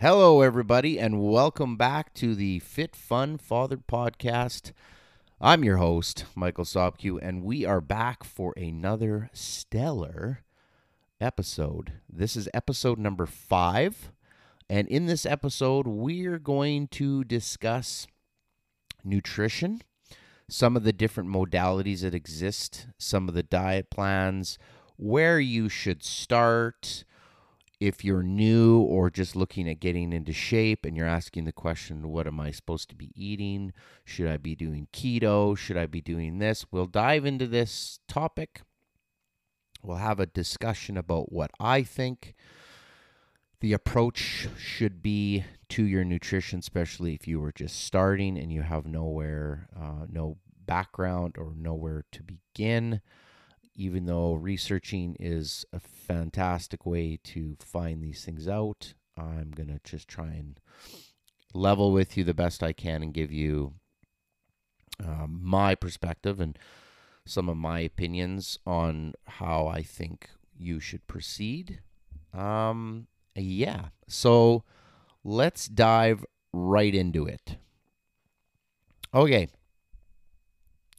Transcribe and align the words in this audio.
Hello, 0.00 0.40
everybody, 0.40 0.98
and 0.98 1.20
welcome 1.20 1.76
back 1.76 2.14
to 2.14 2.34
the 2.34 2.60
Fit 2.60 2.96
Fun 2.96 3.36
Father 3.36 3.76
podcast. 3.76 4.72
I'm 5.38 5.62
your 5.62 5.76
host, 5.76 6.24
Michael 6.34 6.64
Sobkew, 6.64 7.18
and 7.20 7.44
we 7.44 7.66
are 7.66 7.82
back 7.82 8.24
for 8.24 8.54
another 8.56 9.28
stellar 9.34 10.40
episode. 11.20 11.92
This 12.10 12.34
is 12.34 12.48
episode 12.54 12.98
number 12.98 13.26
five, 13.26 14.10
and 14.70 14.88
in 14.88 15.04
this 15.04 15.26
episode, 15.26 15.86
we're 15.86 16.38
going 16.38 16.88
to 16.92 17.22
discuss 17.22 18.06
nutrition, 19.04 19.82
some 20.48 20.76
of 20.76 20.82
the 20.82 20.94
different 20.94 21.28
modalities 21.28 22.00
that 22.00 22.14
exist, 22.14 22.86
some 22.96 23.28
of 23.28 23.34
the 23.34 23.42
diet 23.42 23.90
plans, 23.90 24.56
where 24.96 25.38
you 25.38 25.68
should 25.68 26.02
start 26.02 27.04
if 27.80 28.04
you're 28.04 28.22
new 28.22 28.78
or 28.80 29.10
just 29.10 29.34
looking 29.34 29.68
at 29.68 29.80
getting 29.80 30.12
into 30.12 30.34
shape 30.34 30.84
and 30.84 30.96
you're 30.96 31.06
asking 31.06 31.46
the 31.46 31.52
question, 31.52 32.08
what 32.10 32.26
am 32.26 32.38
I 32.38 32.50
supposed 32.50 32.90
to 32.90 32.94
be 32.94 33.10
eating? 33.14 33.72
Should 34.04 34.28
I 34.28 34.36
be 34.36 34.54
doing 34.54 34.86
keto? 34.92 35.56
Should 35.56 35.78
I 35.78 35.86
be 35.86 36.02
doing 36.02 36.38
this? 36.38 36.66
We'll 36.70 36.86
dive 36.86 37.24
into 37.24 37.46
this 37.46 38.00
topic. 38.06 38.60
We'll 39.82 39.96
have 39.96 40.20
a 40.20 40.26
discussion 40.26 40.98
about 40.98 41.32
what 41.32 41.50
I 41.58 41.82
think 41.82 42.34
the 43.60 43.72
approach 43.72 44.48
should 44.58 45.02
be 45.02 45.44
to 45.70 45.82
your 45.82 46.04
nutrition, 46.04 46.58
especially 46.58 47.14
if 47.14 47.26
you 47.26 47.40
were 47.40 47.52
just 47.52 47.82
starting 47.82 48.38
and 48.38 48.52
you 48.52 48.60
have 48.60 48.86
nowhere, 48.86 49.68
uh, 49.74 50.04
no 50.10 50.36
background 50.66 51.36
or 51.38 51.54
nowhere 51.56 52.04
to 52.12 52.22
begin 52.22 53.00
even 53.80 54.04
though 54.04 54.34
researching 54.34 55.16
is 55.18 55.64
a 55.72 55.80
fantastic 55.80 56.84
way 56.84 57.18
to 57.24 57.56
find 57.60 58.02
these 58.02 58.22
things 58.22 58.46
out, 58.46 58.92
I'm 59.16 59.52
going 59.52 59.68
to 59.68 59.80
just 59.82 60.06
try 60.06 60.26
and 60.26 60.60
level 61.54 61.90
with 61.90 62.14
you 62.14 62.22
the 62.22 62.34
best 62.34 62.62
I 62.62 62.74
can 62.74 63.02
and 63.02 63.14
give 63.14 63.32
you 63.32 63.72
um, 65.02 65.40
my 65.42 65.74
perspective 65.74 66.40
and 66.40 66.58
some 67.24 67.48
of 67.48 67.56
my 67.56 67.80
opinions 67.80 68.58
on 68.66 69.14
how 69.26 69.66
I 69.66 69.82
think 69.82 70.28
you 70.54 70.78
should 70.78 71.06
proceed. 71.06 71.80
Um, 72.34 73.06
yeah, 73.34 73.86
so 74.06 74.62
let's 75.24 75.66
dive 75.68 76.22
right 76.52 76.94
into 76.94 77.24
it. 77.24 77.56
Okay, 79.14 79.48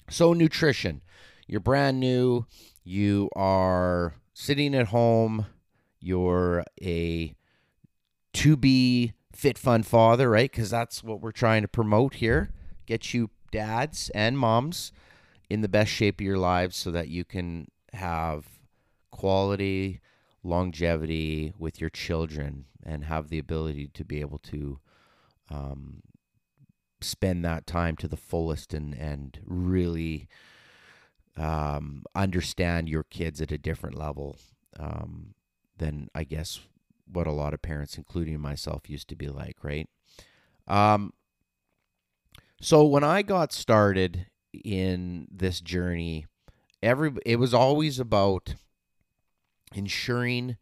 so 0.09 0.33
nutrition. 0.33 1.03
You're 1.47 1.59
brand 1.59 1.99
new 1.99 2.45
you 2.83 3.29
are 3.35 4.15
sitting 4.33 4.75
at 4.75 4.87
home, 4.87 5.45
you're 5.99 6.63
a 6.81 7.35
to 8.33 8.55
be 8.55 9.13
fit 9.33 9.57
fun 9.57 9.83
father, 9.83 10.29
right? 10.29 10.51
Because 10.51 10.69
that's 10.69 11.03
what 11.03 11.21
we're 11.21 11.31
trying 11.31 11.61
to 11.61 11.67
promote 11.67 12.15
here. 12.15 12.51
Get 12.85 13.13
you 13.13 13.29
dads 13.51 14.09
and 14.15 14.37
moms 14.37 14.91
in 15.49 15.61
the 15.61 15.69
best 15.69 15.91
shape 15.91 16.21
of 16.21 16.25
your 16.25 16.37
lives 16.37 16.77
so 16.77 16.91
that 16.91 17.09
you 17.09 17.25
can 17.25 17.67
have 17.93 18.45
quality 19.11 19.99
longevity 20.43 21.53
with 21.57 21.79
your 21.79 21.89
children 21.89 22.65
and 22.83 23.05
have 23.05 23.29
the 23.29 23.37
ability 23.37 23.87
to 23.93 24.03
be 24.03 24.21
able 24.21 24.39
to 24.39 24.79
um, 25.49 26.01
spend 27.01 27.43
that 27.43 27.67
time 27.67 27.95
to 27.97 28.07
the 28.07 28.17
fullest 28.17 28.73
and 28.73 28.93
and 28.93 29.39
really 29.45 30.27
um, 31.37 32.03
understand 32.15 32.89
your 32.89 33.03
kids 33.03 33.41
at 33.41 33.51
a 33.51 33.57
different 33.57 33.97
level 33.97 34.37
um, 34.79 35.33
than 35.77 36.09
I 36.13 36.23
guess 36.23 36.59
what 37.11 37.27
a 37.27 37.31
lot 37.31 37.53
of 37.53 37.61
parents, 37.61 37.97
including 37.97 38.39
myself, 38.39 38.89
used 38.89 39.09
to 39.09 39.15
be 39.15 39.27
like, 39.27 39.57
right? 39.63 39.89
Um, 40.67 41.13
so 42.61 42.85
when 42.85 43.03
I 43.03 43.21
got 43.21 43.51
started 43.51 44.27
in 44.53 45.27
this 45.31 45.61
journey, 45.61 46.27
every 46.83 47.11
it 47.25 47.37
was 47.37 47.53
always 47.53 47.99
about 47.99 48.55
ensuring 49.73 50.57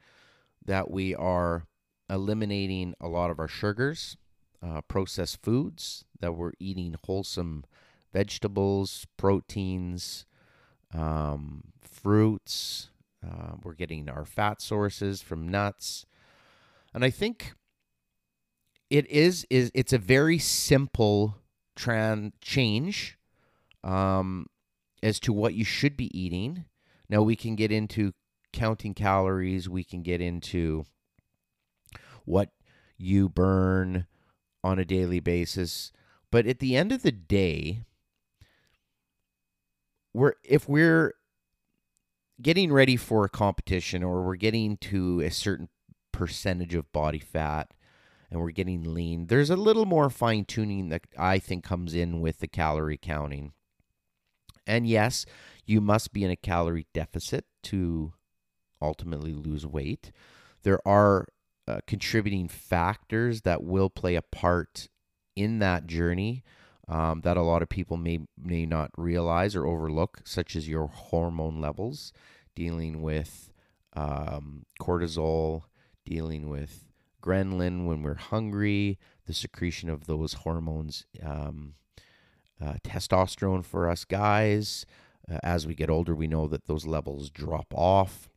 that 0.65 0.89
we 0.89 1.15
are 1.15 1.65
eliminating 2.09 2.93
a 3.01 3.07
lot 3.07 3.31
of 3.31 3.39
our 3.39 3.47
sugars, 3.47 4.17
uh, 4.63 4.81
processed 4.81 5.41
foods, 5.43 6.05
that 6.19 6.33
we're 6.33 6.53
eating 6.59 6.95
wholesome 7.05 7.65
vegetables, 8.13 9.05
proteins, 9.17 10.25
um, 10.93 11.63
fruits. 11.81 12.89
Uh, 13.25 13.53
we're 13.63 13.73
getting 13.73 14.09
our 14.09 14.25
fat 14.25 14.61
sources 14.61 15.21
from 15.21 15.47
nuts, 15.47 16.05
and 16.93 17.03
I 17.03 17.09
think 17.09 17.53
it 18.89 19.09
is 19.09 19.45
is 19.49 19.71
it's 19.73 19.93
a 19.93 19.97
very 19.97 20.39
simple 20.39 21.37
trans 21.75 22.33
change 22.41 23.17
um, 23.83 24.47
as 25.03 25.19
to 25.21 25.33
what 25.33 25.53
you 25.53 25.63
should 25.63 25.97
be 25.97 26.17
eating. 26.17 26.65
Now 27.09 27.21
we 27.21 27.35
can 27.35 27.55
get 27.55 27.71
into 27.71 28.13
counting 28.53 28.93
calories. 28.93 29.67
We 29.69 29.83
can 29.83 30.01
get 30.01 30.21
into 30.21 30.85
what 32.25 32.49
you 32.97 33.29
burn 33.29 34.05
on 34.63 34.79
a 34.79 34.85
daily 34.85 35.19
basis. 35.19 35.91
But 36.31 36.45
at 36.45 36.59
the 36.59 36.75
end 36.75 36.91
of 36.91 37.01
the 37.01 37.11
day, 37.11 37.83
we're 40.19 40.33
if 40.43 40.67
we're 40.67 41.13
getting 42.41 42.71
ready 42.71 42.97
for 42.97 43.25
a 43.25 43.29
competition 43.29 44.03
or 44.03 44.23
we're 44.23 44.35
getting 44.35 44.77
to 44.77 45.21
a 45.21 45.31
certain 45.31 45.69
percentage 46.11 46.75
of 46.75 46.91
body 46.91 47.19
fat 47.19 47.71
and 48.29 48.39
we're 48.39 48.51
getting 48.51 48.93
lean, 48.93 49.27
there's 49.27 49.49
a 49.49 49.55
little 49.55 49.85
more 49.85 50.09
fine 50.09 50.45
tuning 50.45 50.89
that 50.89 51.03
I 51.17 51.39
think 51.39 51.63
comes 51.63 51.93
in 51.93 52.21
with 52.21 52.39
the 52.39 52.47
calorie 52.47 52.99
counting. 53.01 53.53
And 54.67 54.85
yes, 54.85 55.25
you 55.65 55.81
must 55.81 56.13
be 56.13 56.23
in 56.23 56.29
a 56.29 56.35
calorie 56.35 56.87
deficit 56.93 57.45
to 57.63 58.13
ultimately 58.81 59.33
lose 59.33 59.65
weight. 59.65 60.11
There 60.63 60.85
are 60.87 61.27
uh, 61.67 61.79
contributing 61.87 62.47
factors 62.47 63.41
that 63.41 63.63
will 63.63 63.89
play 63.89 64.15
a 64.15 64.21
part 64.21 64.89
in 65.35 65.59
that 65.59 65.87
journey 65.87 66.43
um, 66.89 67.21
that 67.21 67.37
a 67.37 67.43
lot 67.43 67.61
of 67.61 67.69
people 67.69 67.97
may 67.97 68.19
may 68.37 68.65
not 68.65 68.89
realize 68.97 69.55
or 69.55 69.65
overlook, 69.65 70.21
such 70.25 70.55
as 70.55 70.67
your 70.67 70.87
hormone 70.87 71.61
levels, 71.61 72.11
dealing 72.55 73.01
with 73.01 73.51
um, 73.93 74.65
cortisol, 74.81 75.63
dealing 76.05 76.49
with 76.49 76.85
ghrelin 77.21 77.85
when 77.85 78.01
we're 78.01 78.15
hungry, 78.15 78.97
the 79.27 79.33
secretion 79.33 79.89
of 79.89 80.07
those 80.07 80.33
hormones, 80.33 81.05
um, 81.23 81.75
uh, 82.59 82.75
testosterone 82.83 83.63
for 83.63 83.87
us 83.87 84.03
guys. 84.03 84.85
Uh, 85.31 85.37
as 85.43 85.67
we 85.67 85.75
get 85.75 85.91
older, 85.91 86.15
we 86.15 86.27
know 86.27 86.47
that 86.47 86.65
those 86.65 86.87
levels 86.87 87.29
drop 87.29 87.67
off. 87.75 88.29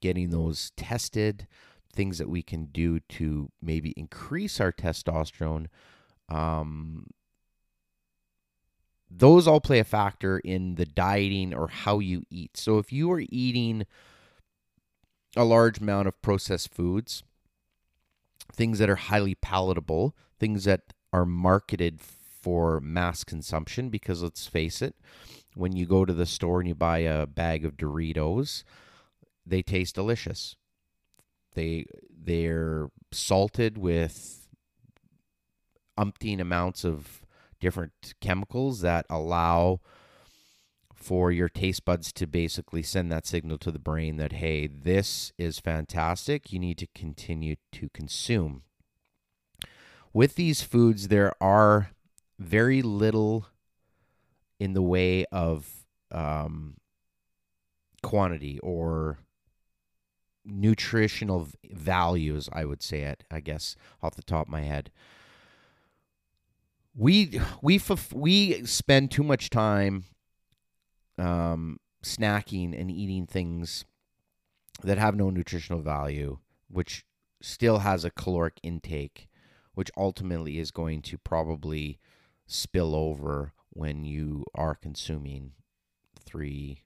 Getting 0.00 0.30
those 0.30 0.70
tested, 0.76 1.46
things 1.94 2.18
that 2.18 2.28
we 2.28 2.42
can 2.42 2.66
do 2.66 3.00
to 3.00 3.50
maybe 3.60 3.90
increase 3.90 4.60
our 4.60 4.72
testosterone 4.72 5.66
um, 6.28 7.06
those 9.10 9.46
all 9.48 9.60
play 9.60 9.78
a 9.78 9.84
factor 9.84 10.38
in 10.38 10.74
the 10.74 10.86
dieting 10.86 11.54
or 11.54 11.68
how 11.68 11.98
you 11.98 12.24
eat. 12.30 12.56
So 12.56 12.78
if 12.78 12.92
you 12.92 13.10
are 13.12 13.22
eating 13.28 13.86
a 15.36 15.44
large 15.44 15.78
amount 15.78 16.08
of 16.08 16.20
processed 16.22 16.74
foods, 16.74 17.22
things 18.52 18.78
that 18.78 18.90
are 18.90 18.96
highly 18.96 19.34
palatable, 19.34 20.14
things 20.38 20.64
that 20.64 20.92
are 21.12 21.26
marketed 21.26 22.00
for 22.00 22.80
mass 22.80 23.24
consumption, 23.24 23.88
because 23.88 24.22
let's 24.22 24.46
face 24.46 24.82
it, 24.82 24.94
when 25.54 25.74
you 25.74 25.86
go 25.86 26.04
to 26.04 26.12
the 26.12 26.26
store 26.26 26.60
and 26.60 26.68
you 26.68 26.74
buy 26.74 26.98
a 26.98 27.26
bag 27.26 27.64
of 27.64 27.76
Doritos, 27.76 28.62
they 29.44 29.62
taste 29.62 29.94
delicious. 29.94 30.56
They 31.54 31.86
they're 32.10 32.90
salted 33.10 33.78
with 33.78 34.46
umpteen 35.98 36.40
amounts 36.40 36.84
of 36.84 37.26
different 37.60 38.14
chemicals 38.20 38.80
that 38.80 39.06
allow 39.10 39.80
for 40.94 41.30
your 41.30 41.48
taste 41.48 41.84
buds 41.84 42.12
to 42.12 42.26
basically 42.26 42.82
send 42.82 43.10
that 43.10 43.26
signal 43.26 43.56
to 43.58 43.70
the 43.70 43.78
brain 43.78 44.16
that, 44.16 44.32
hey, 44.32 44.66
this 44.66 45.32
is 45.38 45.60
fantastic. 45.60 46.52
You 46.52 46.58
need 46.58 46.78
to 46.78 46.88
continue 46.94 47.56
to 47.72 47.88
consume. 47.90 48.62
With 50.12 50.34
these 50.34 50.62
foods, 50.62 51.08
there 51.08 51.32
are 51.40 51.90
very 52.38 52.82
little 52.82 53.46
in 54.58 54.72
the 54.72 54.82
way 54.82 55.24
of 55.30 55.86
um, 56.10 56.78
quantity 58.02 58.58
or 58.60 59.18
nutritional 60.44 61.48
values, 61.70 62.48
I 62.52 62.64
would 62.64 62.82
say 62.82 63.02
it, 63.02 63.22
I 63.30 63.40
guess, 63.40 63.76
off 64.02 64.16
the 64.16 64.22
top 64.22 64.46
of 64.46 64.52
my 64.52 64.62
head 64.62 64.90
we 66.94 67.40
we 67.62 67.80
we 68.12 68.64
spend 68.64 69.10
too 69.10 69.22
much 69.22 69.50
time 69.50 70.04
um, 71.18 71.78
snacking 72.02 72.78
and 72.78 72.90
eating 72.90 73.26
things 73.26 73.84
that 74.82 74.98
have 74.98 75.16
no 75.16 75.30
nutritional 75.30 75.82
value, 75.82 76.38
which 76.68 77.04
still 77.40 77.78
has 77.78 78.04
a 78.04 78.10
caloric 78.10 78.58
intake, 78.62 79.28
which 79.74 79.90
ultimately 79.96 80.58
is 80.58 80.70
going 80.70 81.02
to 81.02 81.18
probably 81.18 81.98
spill 82.46 82.94
over 82.94 83.52
when 83.70 84.04
you 84.04 84.44
are 84.54 84.74
consuming 84.74 85.52
three, 86.24 86.82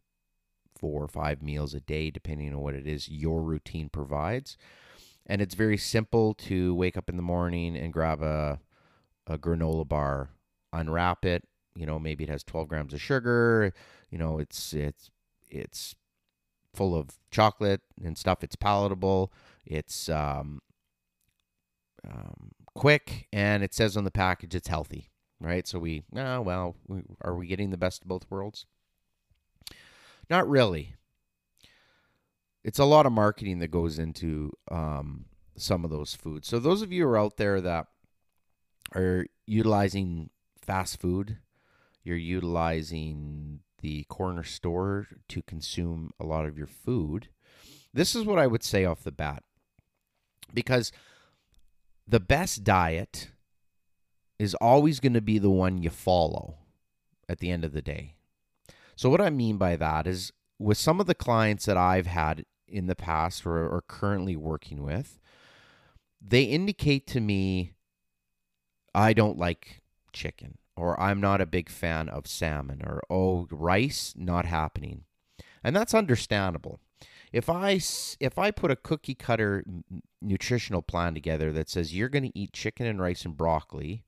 four, 0.76 1.08
five 1.08 1.42
meals 1.42 1.74
a 1.74 1.80
day, 1.80 2.10
depending 2.10 2.52
on 2.52 2.60
what 2.60 2.74
it 2.74 2.86
is 2.86 3.08
your 3.08 3.42
routine 3.42 3.88
provides. 3.88 4.56
And 5.26 5.40
it's 5.40 5.54
very 5.54 5.78
simple 5.78 6.34
to 6.34 6.74
wake 6.74 6.96
up 6.96 7.08
in 7.08 7.16
the 7.16 7.22
morning 7.22 7.76
and 7.76 7.92
grab 7.92 8.22
a, 8.22 8.58
a 9.26 9.38
granola 9.38 9.86
bar, 9.86 10.30
unwrap 10.72 11.24
it. 11.24 11.44
You 11.74 11.86
know, 11.86 11.98
maybe 11.98 12.24
it 12.24 12.30
has 12.30 12.44
12 12.44 12.68
grams 12.68 12.94
of 12.94 13.00
sugar. 13.00 13.72
You 14.10 14.18
know, 14.18 14.38
it's 14.38 14.74
it's 14.74 15.10
it's 15.48 15.94
full 16.74 16.94
of 16.96 17.10
chocolate 17.30 17.82
and 18.02 18.16
stuff. 18.16 18.42
It's 18.42 18.56
palatable. 18.56 19.32
It's 19.64 20.08
um, 20.08 20.60
um, 22.06 22.52
quick, 22.74 23.28
and 23.32 23.62
it 23.62 23.74
says 23.74 23.96
on 23.96 24.04
the 24.04 24.10
package 24.10 24.54
it's 24.54 24.68
healthy, 24.68 25.10
right? 25.40 25.66
So 25.66 25.78
we, 25.78 26.02
oh, 26.16 26.40
well, 26.40 26.76
we, 26.86 27.02
are 27.20 27.34
we 27.34 27.46
getting 27.46 27.70
the 27.70 27.76
best 27.76 28.02
of 28.02 28.08
both 28.08 28.26
worlds? 28.30 28.66
Not 30.28 30.48
really. 30.48 30.94
It's 32.64 32.78
a 32.78 32.84
lot 32.84 33.06
of 33.06 33.12
marketing 33.12 33.58
that 33.58 33.70
goes 33.70 33.98
into 33.98 34.52
um, 34.70 35.26
some 35.56 35.84
of 35.84 35.90
those 35.90 36.14
foods. 36.14 36.48
So 36.48 36.58
those 36.58 36.82
of 36.82 36.92
you 36.92 37.02
who 37.02 37.10
are 37.10 37.18
out 37.18 37.36
there 37.36 37.60
that 37.60 37.86
are 38.94 39.26
utilizing 39.46 40.30
fast 40.60 41.00
food, 41.00 41.38
you're 42.02 42.16
utilizing 42.16 43.60
the 43.80 44.04
corner 44.04 44.44
store 44.44 45.08
to 45.28 45.42
consume 45.42 46.10
a 46.18 46.24
lot 46.24 46.46
of 46.46 46.56
your 46.56 46.66
food. 46.66 47.28
This 47.92 48.14
is 48.14 48.24
what 48.24 48.38
I 48.38 48.46
would 48.46 48.62
say 48.62 48.84
off 48.84 49.02
the 49.02 49.12
bat. 49.12 49.42
Because 50.54 50.92
the 52.06 52.20
best 52.20 52.64
diet 52.64 53.30
is 54.38 54.54
always 54.56 55.00
going 55.00 55.14
to 55.14 55.20
be 55.20 55.38
the 55.38 55.50
one 55.50 55.82
you 55.82 55.90
follow 55.90 56.58
at 57.28 57.38
the 57.38 57.50
end 57.50 57.64
of 57.64 57.72
the 57.72 57.82
day. 57.82 58.16
So, 58.96 59.08
what 59.08 59.20
I 59.20 59.30
mean 59.30 59.56
by 59.56 59.76
that 59.76 60.06
is 60.06 60.32
with 60.58 60.78
some 60.78 61.00
of 61.00 61.06
the 61.06 61.14
clients 61.14 61.64
that 61.66 61.76
I've 61.76 62.06
had 62.06 62.44
in 62.68 62.86
the 62.86 62.96
past 62.96 63.46
or 63.46 63.64
are 63.64 63.84
currently 63.86 64.36
working 64.36 64.82
with, 64.82 65.18
they 66.20 66.44
indicate 66.44 67.06
to 67.08 67.20
me, 67.20 67.72
I 68.94 69.12
don't 69.12 69.38
like 69.38 69.82
chicken, 70.12 70.58
or 70.76 70.98
I'm 71.00 71.20
not 71.20 71.40
a 71.40 71.46
big 71.46 71.68
fan 71.68 72.08
of 72.08 72.26
salmon, 72.26 72.82
or 72.84 73.02
oh, 73.08 73.46
rice, 73.50 74.14
not 74.16 74.44
happening. 74.46 75.04
And 75.64 75.74
that's 75.74 75.94
understandable. 75.94 76.80
If 77.32 77.48
I, 77.48 77.80
if 78.20 78.38
I 78.38 78.50
put 78.50 78.70
a 78.70 78.76
cookie 78.76 79.14
cutter 79.14 79.64
nutritional 80.20 80.82
plan 80.82 81.14
together 81.14 81.50
that 81.52 81.70
says 81.70 81.94
you're 81.94 82.10
going 82.10 82.30
to 82.30 82.38
eat 82.38 82.52
chicken 82.52 82.86
and 82.86 83.00
rice 83.00 83.24
and 83.24 83.36
broccoli 83.36 84.04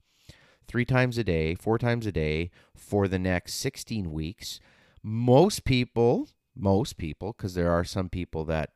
three 0.69 0.85
times 0.85 1.17
a 1.17 1.25
day, 1.25 1.55
four 1.55 1.79
times 1.79 2.07
a 2.07 2.13
day 2.13 2.51
for 2.77 3.09
the 3.09 3.19
next 3.19 3.55
16 3.55 4.13
weeks, 4.13 4.61
most 5.03 5.65
people, 5.65 6.29
most 6.55 6.99
people, 6.99 7.35
because 7.37 7.55
there 7.55 7.71
are 7.71 7.85
some 7.85 8.09
people 8.09 8.45
that 8.45 8.71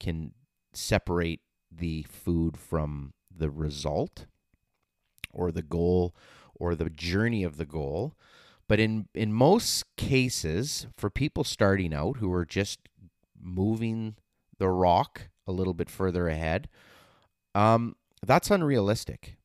can 0.00 0.32
separate 0.72 1.40
the 1.70 2.04
food 2.04 2.56
from 2.56 3.12
the 3.34 3.50
result 3.50 4.26
or 5.34 5.50
the 5.52 5.62
goal 5.62 6.14
or 6.54 6.74
the 6.74 6.90
journey 6.90 7.42
of 7.44 7.56
the 7.56 7.66
goal. 7.66 8.14
But 8.68 8.80
in, 8.80 9.08
in 9.14 9.32
most 9.32 9.84
cases, 9.96 10.86
for 10.96 11.10
people 11.10 11.44
starting 11.44 11.92
out 11.92 12.16
who 12.18 12.32
are 12.32 12.46
just 12.46 12.80
moving 13.38 14.16
the 14.58 14.68
rock 14.68 15.28
a 15.46 15.52
little 15.52 15.74
bit 15.74 15.90
further 15.90 16.28
ahead, 16.28 16.68
um, 17.54 17.96
that's 18.24 18.50
unrealistic. 18.50 19.36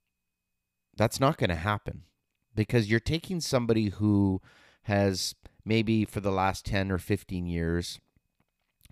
That's 0.96 1.20
not 1.20 1.38
going 1.38 1.50
to 1.50 1.56
happen 1.56 2.04
because 2.56 2.90
you're 2.90 3.00
taking 3.00 3.42
somebody 3.42 3.90
who 3.90 4.42
has 4.84 5.36
maybe 5.66 6.06
for 6.06 6.20
the 6.20 6.32
last 6.32 6.66
10 6.66 6.92
or 6.92 6.98
15 6.98 7.46
years 7.46 8.00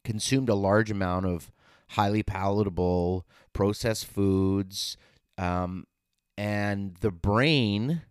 consumed 0.03 0.49
a 0.49 0.55
large 0.55 0.91
amount 0.91 1.25
of 1.25 1.51
highly 1.91 2.23
palatable 2.23 3.25
processed 3.53 4.05
foods 4.05 4.97
um, 5.37 5.85
and 6.37 6.95
the 7.01 7.11
brain 7.11 8.03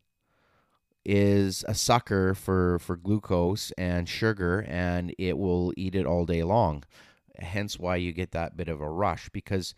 is 1.04 1.64
a 1.68 1.74
sucker 1.74 2.34
for 2.34 2.80
for 2.80 2.96
glucose 2.96 3.70
and 3.78 4.08
sugar 4.08 4.64
and 4.68 5.14
it 5.18 5.38
will 5.38 5.72
eat 5.76 5.94
it 5.94 6.04
all 6.04 6.26
day 6.26 6.42
long. 6.42 6.82
Hence 7.38 7.78
why 7.78 7.96
you 7.96 8.12
get 8.12 8.32
that 8.32 8.56
bit 8.56 8.68
of 8.68 8.80
a 8.80 8.90
rush 8.90 9.28
because 9.28 9.74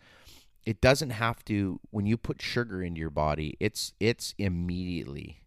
it 0.65 0.81
doesn't 0.81 1.11
have 1.11 1.45
to 1.45 1.79
when 1.91 2.07
you 2.07 2.17
put 2.17 2.41
sugar 2.41 2.81
into 2.81 2.99
your 2.99 3.11
body 3.11 3.55
it's 3.59 3.93
it's 3.99 4.33
immediately 4.39 5.41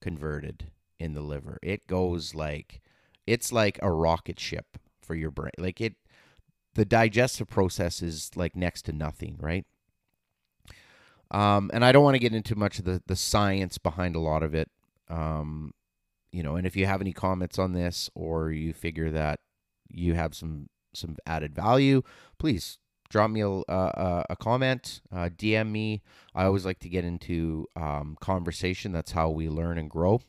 converted 0.00 0.70
in 0.98 1.12
the 1.12 1.20
liver. 1.20 1.58
It 1.62 1.86
goes 1.86 2.34
like 2.34 2.80
it's 3.26 3.52
like 3.52 3.78
a 3.82 3.92
rocket 3.92 4.40
ship 4.40 4.78
for 5.02 5.14
your 5.14 5.30
brain. 5.30 5.52
Like 5.58 5.82
it 5.82 5.96
the 6.74 6.86
digestive 6.86 7.48
process 7.48 8.00
is 8.00 8.30
like 8.36 8.56
next 8.56 8.82
to 8.86 8.92
nothing 8.92 9.36
right 9.38 9.66
um, 11.30 11.70
and 11.72 11.84
I 11.84 11.92
don't 11.92 12.04
want 12.04 12.14
to 12.14 12.20
get 12.20 12.34
into 12.34 12.56
much 12.56 12.78
of 12.78 12.84
the, 12.84 13.02
the 13.06 13.16
science 13.16 13.78
behind 13.78 14.16
a 14.16 14.20
lot 14.20 14.42
of 14.42 14.54
it. 14.54 14.70
Um, 15.08 15.72
you 16.32 16.42
know, 16.42 16.56
and 16.56 16.66
if 16.66 16.76
you 16.76 16.86
have 16.86 17.00
any 17.00 17.12
comments 17.12 17.58
on 17.58 17.72
this 17.72 18.08
or 18.14 18.50
you 18.50 18.72
figure 18.72 19.10
that 19.10 19.40
you 19.88 20.14
have 20.14 20.34
some 20.34 20.68
some 20.92 21.16
added 21.26 21.54
value, 21.54 22.02
please 22.38 22.78
drop 23.08 23.30
me 23.30 23.40
a, 23.40 23.48
a, 23.48 24.24
a 24.30 24.36
comment, 24.36 25.02
uh, 25.12 25.28
DM 25.28 25.70
me. 25.70 26.02
I 26.34 26.44
always 26.44 26.64
like 26.64 26.78
to 26.80 26.88
get 26.88 27.04
into 27.04 27.66
um, 27.76 28.16
conversation. 28.20 28.92
That's 28.92 29.12
how 29.12 29.30
we 29.30 29.48
learn 29.48 29.78
and 29.78 29.90
grow. 29.90 30.20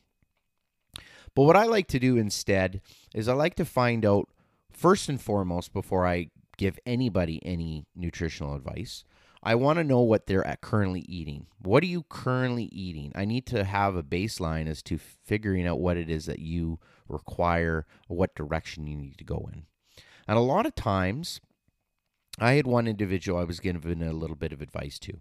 But 1.34 1.44
what 1.44 1.56
I 1.56 1.64
like 1.64 1.86
to 1.88 1.98
do 1.98 2.16
instead 2.16 2.80
is 3.14 3.28
I 3.28 3.34
like 3.34 3.54
to 3.56 3.64
find 3.64 4.04
out 4.04 4.28
first 4.72 5.08
and 5.08 5.20
foremost 5.20 5.72
before 5.72 6.06
I 6.06 6.30
give 6.58 6.78
anybody 6.84 7.40
any 7.44 7.86
nutritional 7.94 8.54
advice. 8.54 9.04
I 9.42 9.56
want 9.56 9.78
to 9.78 9.84
know 9.84 10.00
what 10.00 10.26
they're 10.26 10.56
currently 10.60 11.00
eating. 11.08 11.46
What 11.60 11.82
are 11.82 11.86
you 11.86 12.04
currently 12.08 12.64
eating? 12.66 13.12
I 13.14 13.24
need 13.24 13.44
to 13.46 13.64
have 13.64 13.96
a 13.96 14.02
baseline 14.02 14.68
as 14.68 14.82
to 14.84 14.98
figuring 14.98 15.66
out 15.66 15.80
what 15.80 15.96
it 15.96 16.08
is 16.08 16.26
that 16.26 16.38
you 16.38 16.78
require, 17.08 17.86
what 18.06 18.36
direction 18.36 18.86
you 18.86 18.96
need 18.96 19.18
to 19.18 19.24
go 19.24 19.48
in. 19.52 19.64
And 20.28 20.38
a 20.38 20.42
lot 20.42 20.66
of 20.66 20.76
times, 20.76 21.40
I 22.38 22.52
had 22.52 22.66
one 22.66 22.86
individual 22.86 23.38
I 23.38 23.44
was 23.44 23.58
given 23.58 24.02
a 24.02 24.12
little 24.12 24.36
bit 24.36 24.52
of 24.52 24.62
advice 24.62 24.98
to. 25.00 25.20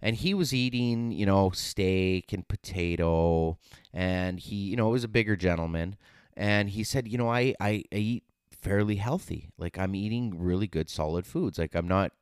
And 0.00 0.16
he 0.16 0.34
was 0.34 0.54
eating, 0.54 1.12
you 1.12 1.26
know, 1.26 1.50
steak 1.50 2.32
and 2.32 2.46
potato. 2.46 3.58
And 3.92 4.38
he, 4.38 4.56
you 4.56 4.76
know, 4.76 4.88
was 4.88 5.04
a 5.04 5.08
bigger 5.08 5.36
gentleman. 5.36 5.96
And 6.36 6.70
he 6.70 6.84
said, 6.84 7.08
you 7.08 7.18
know, 7.18 7.28
I, 7.28 7.54
I, 7.60 7.84
I 7.92 7.96
eat 7.96 8.24
fairly 8.50 8.96
healthy. 8.96 9.50
Like 9.58 9.78
I'm 9.78 9.94
eating 9.94 10.38
really 10.38 10.66
good, 10.66 10.88
solid 10.88 11.26
foods. 11.26 11.58
Like 11.58 11.74
I'm 11.74 11.88
not 11.88 12.12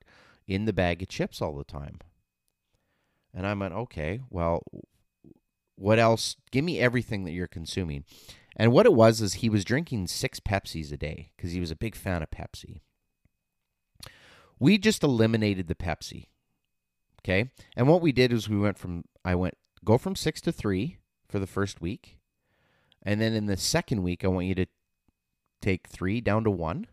in 0.50 0.64
the 0.64 0.72
bag 0.72 1.00
of 1.00 1.08
chips 1.08 1.40
all 1.40 1.56
the 1.56 1.64
time. 1.64 2.00
And 3.32 3.46
I 3.46 3.54
went, 3.54 3.72
okay, 3.72 4.20
well, 4.30 4.64
what 5.76 6.00
else? 6.00 6.34
Give 6.50 6.64
me 6.64 6.80
everything 6.80 7.24
that 7.24 7.30
you're 7.30 7.46
consuming. 7.46 8.04
And 8.56 8.72
what 8.72 8.84
it 8.84 8.92
was 8.92 9.20
is 9.20 9.34
he 9.34 9.48
was 9.48 9.64
drinking 9.64 10.08
six 10.08 10.40
Pepsis 10.40 10.92
a 10.92 10.96
day 10.96 11.30
because 11.36 11.52
he 11.52 11.60
was 11.60 11.70
a 11.70 11.76
big 11.76 11.94
fan 11.94 12.20
of 12.20 12.30
Pepsi. 12.32 12.80
We 14.58 14.76
just 14.76 15.04
eliminated 15.04 15.68
the 15.68 15.76
Pepsi. 15.76 16.26
Okay. 17.20 17.52
And 17.76 17.86
what 17.86 18.02
we 18.02 18.10
did 18.10 18.32
is 18.32 18.48
we 18.48 18.58
went 18.58 18.76
from, 18.76 19.04
I 19.24 19.36
went, 19.36 19.54
go 19.84 19.98
from 19.98 20.16
six 20.16 20.40
to 20.40 20.52
three 20.52 20.98
for 21.28 21.38
the 21.38 21.46
first 21.46 21.80
week. 21.80 22.18
And 23.04 23.20
then 23.20 23.34
in 23.34 23.46
the 23.46 23.56
second 23.56 24.02
week, 24.02 24.24
I 24.24 24.28
want 24.28 24.46
you 24.46 24.56
to 24.56 24.66
take 25.62 25.86
three 25.86 26.20
down 26.20 26.42
to 26.42 26.50
one. 26.50 26.88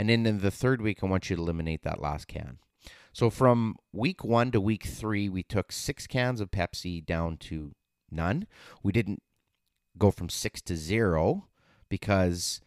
And 0.00 0.08
then 0.08 0.24
in 0.24 0.38
the 0.38 0.50
third 0.50 0.80
week, 0.80 1.00
I 1.02 1.06
want 1.06 1.28
you 1.28 1.36
to 1.36 1.42
eliminate 1.42 1.82
that 1.82 2.00
last 2.00 2.26
can. 2.26 2.56
So 3.12 3.28
from 3.28 3.76
week 3.92 4.24
one 4.24 4.50
to 4.52 4.58
week 4.58 4.84
three, 4.84 5.28
we 5.28 5.42
took 5.42 5.70
six 5.70 6.06
cans 6.06 6.40
of 6.40 6.50
Pepsi 6.50 7.04
down 7.04 7.36
to 7.36 7.72
none. 8.10 8.46
We 8.82 8.92
didn't 8.92 9.22
go 9.98 10.10
from 10.10 10.30
six 10.30 10.62
to 10.62 10.74
zero 10.74 11.48
because 11.90 12.62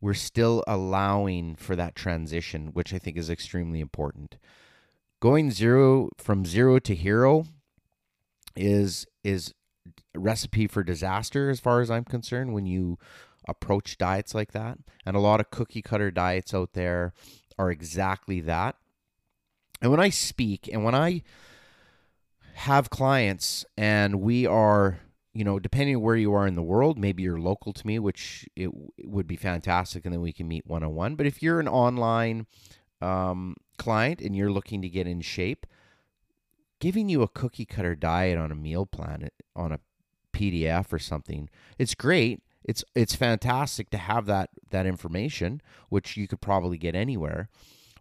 we're 0.00 0.12
still 0.12 0.64
allowing 0.66 1.54
for 1.54 1.76
that 1.76 1.94
transition, 1.94 2.70
which 2.72 2.92
I 2.92 2.98
think 2.98 3.16
is 3.16 3.30
extremely 3.30 3.78
important. 3.78 4.38
Going 5.20 5.52
zero 5.52 6.08
from 6.18 6.44
zero 6.44 6.80
to 6.80 6.96
hero 6.96 7.44
is 8.56 9.06
is 9.22 9.54
recipe 10.16 10.66
for 10.66 10.82
disaster 10.82 11.48
as 11.48 11.60
far 11.60 11.80
as 11.80 11.92
I'm 11.92 12.04
concerned 12.04 12.52
when 12.52 12.66
you 12.66 12.98
approach 13.46 13.98
diets 13.98 14.34
like 14.34 14.52
that. 14.52 14.78
And 15.04 15.16
a 15.16 15.20
lot 15.20 15.40
of 15.40 15.50
cookie 15.50 15.82
cutter 15.82 16.10
diets 16.10 16.54
out 16.54 16.72
there 16.72 17.12
are 17.58 17.70
exactly 17.70 18.40
that. 18.40 18.76
And 19.80 19.90
when 19.90 20.00
I 20.00 20.10
speak 20.10 20.68
and 20.72 20.84
when 20.84 20.94
I 20.94 21.22
have 22.54 22.90
clients 22.90 23.64
and 23.76 24.20
we 24.20 24.46
are, 24.46 25.00
you 25.34 25.44
know, 25.44 25.58
depending 25.58 25.96
on 25.96 26.02
where 26.02 26.16
you 26.16 26.32
are 26.34 26.46
in 26.46 26.54
the 26.54 26.62
world, 26.62 26.98
maybe 26.98 27.22
you're 27.22 27.40
local 27.40 27.72
to 27.72 27.86
me, 27.86 27.98
which 27.98 28.48
it, 28.54 28.70
it 28.96 29.08
would 29.08 29.26
be 29.26 29.36
fantastic, 29.36 30.04
and 30.04 30.12
then 30.12 30.20
we 30.20 30.32
can 30.32 30.46
meet 30.46 30.66
one 30.66 30.84
on 30.84 30.94
one. 30.94 31.16
But 31.16 31.26
if 31.26 31.42
you're 31.42 31.60
an 31.60 31.68
online 31.68 32.46
um, 33.00 33.56
client 33.78 34.20
and 34.20 34.36
you're 34.36 34.52
looking 34.52 34.82
to 34.82 34.88
get 34.88 35.06
in 35.06 35.20
shape, 35.20 35.66
giving 36.78 37.08
you 37.08 37.22
a 37.22 37.28
cookie 37.28 37.64
cutter 37.64 37.96
diet 37.96 38.38
on 38.38 38.52
a 38.52 38.56
meal 38.56 38.86
plan 38.86 39.28
on 39.56 39.72
a 39.72 39.80
PDF 40.32 40.92
or 40.92 40.98
something, 40.98 41.48
it's 41.78 41.94
great. 41.94 42.40
It's 42.64 42.84
it's 42.94 43.14
fantastic 43.14 43.90
to 43.90 43.98
have 43.98 44.26
that 44.26 44.50
that 44.70 44.86
information, 44.86 45.60
which 45.88 46.16
you 46.16 46.28
could 46.28 46.40
probably 46.40 46.78
get 46.78 46.94
anywhere. 46.94 47.48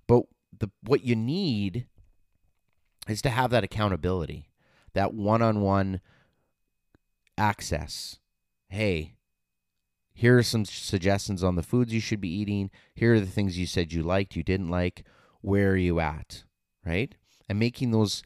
But 0.07 0.23
the 0.57 0.69
what 0.83 1.03
you 1.03 1.15
need 1.15 1.87
is 3.07 3.21
to 3.23 3.29
have 3.29 3.49
that 3.51 3.63
accountability, 3.63 4.49
that 4.93 5.13
one-on-one 5.13 6.01
access. 7.37 8.19
Hey, 8.69 9.15
here 10.13 10.37
are 10.37 10.43
some 10.43 10.65
suggestions 10.65 11.43
on 11.43 11.55
the 11.55 11.63
foods 11.63 11.93
you 11.93 11.99
should 11.99 12.21
be 12.21 12.33
eating. 12.33 12.69
Here 12.93 13.15
are 13.15 13.19
the 13.19 13.25
things 13.25 13.57
you 13.57 13.65
said 13.65 13.91
you 13.91 14.03
liked, 14.03 14.35
you 14.35 14.43
didn't 14.43 14.69
like. 14.69 15.03
Where 15.41 15.71
are 15.71 15.77
you 15.77 15.99
at? 15.99 16.43
Right? 16.85 17.15
And 17.49 17.59
making 17.59 17.91
those 17.91 18.21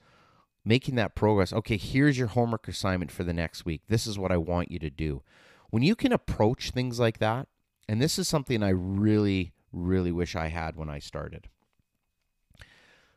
making 0.66 0.96
that 0.96 1.16
progress. 1.16 1.54
Okay, 1.54 1.78
here's 1.78 2.18
your 2.18 2.28
homework 2.28 2.68
assignment 2.68 3.12
for 3.12 3.24
the 3.24 3.34
next 3.34 3.66
week. 3.66 3.84
This 3.88 4.08
is 4.08 4.18
what 4.20 4.32
I 4.32 4.38
want 4.38 4.72
you 4.72 4.80
to 4.80 4.90
do. 4.90 5.22
When 5.70 5.84
you 5.84 5.96
can 5.96 6.12
approach 6.12 6.72
things 6.72 7.00
like 7.00 7.20
that, 7.20 7.48
and 7.88 8.02
this 8.02 8.18
is 8.18 8.28
something 8.28 8.64
I 8.64 8.70
really, 8.70 9.54
really 9.72 10.12
wish 10.12 10.36
I 10.36 10.48
had 10.48 10.76
when 10.76 10.90
I 10.90 11.00
started. 11.00 11.48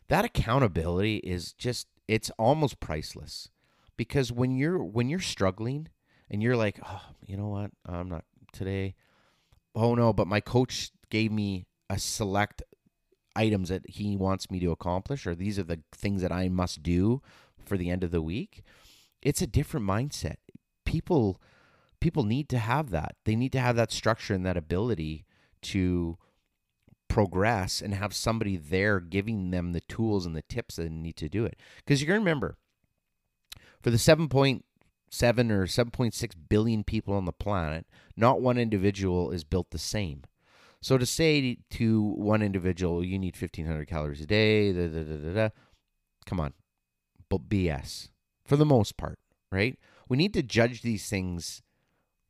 That 0.08 0.24
accountability 0.24 1.18
is 1.18 1.52
just 1.52 1.86
it's 2.06 2.30
almost 2.38 2.80
priceless. 2.80 3.50
Because 3.96 4.32
when 4.32 4.56
you're 4.56 4.82
when 4.82 5.08
you're 5.08 5.20
struggling 5.20 5.88
and 6.30 6.42
you're 6.42 6.56
like, 6.56 6.80
oh, 6.86 7.02
you 7.26 7.36
know 7.36 7.48
what? 7.48 7.70
I'm 7.86 8.08
not 8.08 8.24
today. 8.52 8.94
Oh 9.74 9.94
no, 9.94 10.12
but 10.12 10.26
my 10.26 10.40
coach 10.40 10.90
gave 11.10 11.30
me 11.30 11.66
a 11.90 11.98
select 11.98 12.62
items 13.36 13.68
that 13.68 13.88
he 13.88 14.16
wants 14.16 14.50
me 14.50 14.58
to 14.60 14.72
accomplish 14.72 15.26
or 15.26 15.34
these 15.34 15.58
are 15.58 15.64
the 15.64 15.80
things 15.92 16.22
that 16.22 16.32
I 16.32 16.48
must 16.48 16.82
do 16.82 17.22
for 17.64 17.76
the 17.76 17.90
end 17.90 18.02
of 18.02 18.10
the 18.10 18.22
week. 18.22 18.62
It's 19.22 19.42
a 19.42 19.46
different 19.46 19.86
mindset. 19.86 20.36
People 20.84 21.40
people 22.00 22.24
need 22.24 22.48
to 22.50 22.58
have 22.58 22.90
that. 22.90 23.16
They 23.24 23.36
need 23.36 23.52
to 23.52 23.60
have 23.60 23.76
that 23.76 23.92
structure 23.92 24.34
and 24.34 24.46
that 24.46 24.56
ability 24.56 25.24
to 25.62 26.18
progress 27.08 27.80
and 27.80 27.94
have 27.94 28.14
somebody 28.14 28.56
there 28.56 29.00
giving 29.00 29.50
them 29.50 29.72
the 29.72 29.80
tools 29.80 30.26
and 30.26 30.36
the 30.36 30.42
tips 30.42 30.76
that 30.76 30.82
they 30.82 30.88
need 30.88 31.16
to 31.16 31.28
do 31.28 31.44
it. 31.44 31.56
Because 31.76 32.00
you're 32.00 32.08
going 32.08 32.20
to 32.20 32.24
remember 32.24 32.56
for 33.82 33.90
the 33.90 33.96
7.7 33.96 34.60
or 35.50 35.64
7.6 35.64 36.32
billion 36.48 36.84
people 36.84 37.14
on 37.14 37.24
the 37.24 37.32
planet, 37.32 37.86
not 38.16 38.40
one 38.40 38.58
individual 38.58 39.30
is 39.30 39.44
built 39.44 39.70
the 39.70 39.78
same. 39.78 40.22
So 40.80 40.96
to 40.96 41.06
say 41.06 41.58
to 41.70 42.02
one 42.02 42.42
individual, 42.42 43.04
you 43.04 43.18
need 43.18 43.34
1,500 43.34 43.88
calories 43.88 44.20
a 44.20 44.26
day, 44.26 44.72
da, 44.72 44.86
da, 44.86 45.02
da, 45.02 45.32
da, 45.32 45.48
come 46.24 46.38
on, 46.38 46.52
but 47.28 47.48
BS 47.48 48.10
for 48.44 48.56
the 48.56 48.64
most 48.64 48.96
part, 48.96 49.18
right? 49.50 49.76
We 50.08 50.16
need 50.16 50.32
to 50.34 50.42
judge 50.42 50.82
these 50.82 51.08
things 51.08 51.62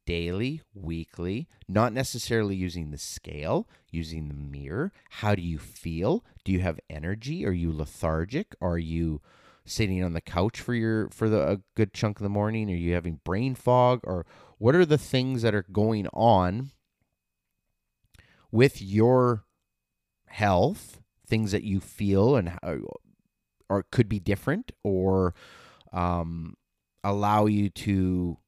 daily, 0.08 0.62
weekly, 0.72 1.46
not 1.68 1.92
necessarily 1.92 2.56
using 2.56 2.90
the 2.90 2.96
scale, 2.96 3.68
using 3.90 4.28
the 4.28 4.34
mirror. 4.34 4.90
How 5.10 5.34
do 5.34 5.42
you 5.42 5.58
feel? 5.58 6.24
Do 6.44 6.52
you 6.52 6.60
have 6.60 6.80
energy? 6.88 7.44
Are 7.44 7.52
you 7.52 7.70
lethargic? 7.70 8.56
Are 8.58 8.78
you 8.78 9.20
sitting 9.66 10.02
on 10.02 10.14
the 10.14 10.22
couch 10.22 10.62
for 10.62 10.72
your 10.72 11.10
for 11.10 11.28
the 11.28 11.46
a 11.46 11.60
good 11.76 11.92
chunk 11.92 12.16
of 12.16 12.22
the 12.22 12.30
morning? 12.30 12.70
Are 12.70 12.74
you 12.74 12.94
having 12.94 13.20
brain 13.22 13.54
fog? 13.54 14.00
Or 14.04 14.24
what 14.56 14.74
are 14.74 14.86
the 14.86 14.96
things 14.96 15.42
that 15.42 15.54
are 15.54 15.66
going 15.70 16.06
on 16.14 16.70
with 18.50 18.80
your 18.80 19.44
health, 20.28 21.02
things 21.26 21.52
that 21.52 21.64
you 21.64 21.80
feel 21.80 22.34
and 22.34 22.58
or 23.68 23.84
could 23.92 24.08
be 24.08 24.20
different 24.20 24.72
or 24.82 25.34
um, 25.92 26.54
allow 27.04 27.44
you 27.44 27.68
to 27.68 28.38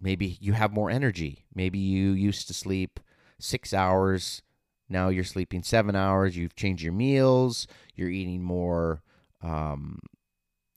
maybe 0.00 0.38
you 0.40 0.52
have 0.52 0.72
more 0.72 0.90
energy. 0.90 1.46
Maybe 1.54 1.78
you 1.78 2.10
used 2.10 2.46
to 2.48 2.54
sleep 2.54 3.00
six 3.38 3.72
hours. 3.72 4.42
Now 4.88 5.08
you're 5.08 5.24
sleeping 5.24 5.62
seven 5.62 5.94
hours. 5.94 6.36
You've 6.36 6.56
changed 6.56 6.82
your 6.82 6.92
meals. 6.92 7.66
You're 7.94 8.10
eating 8.10 8.42
more 8.42 9.02
um, 9.42 10.00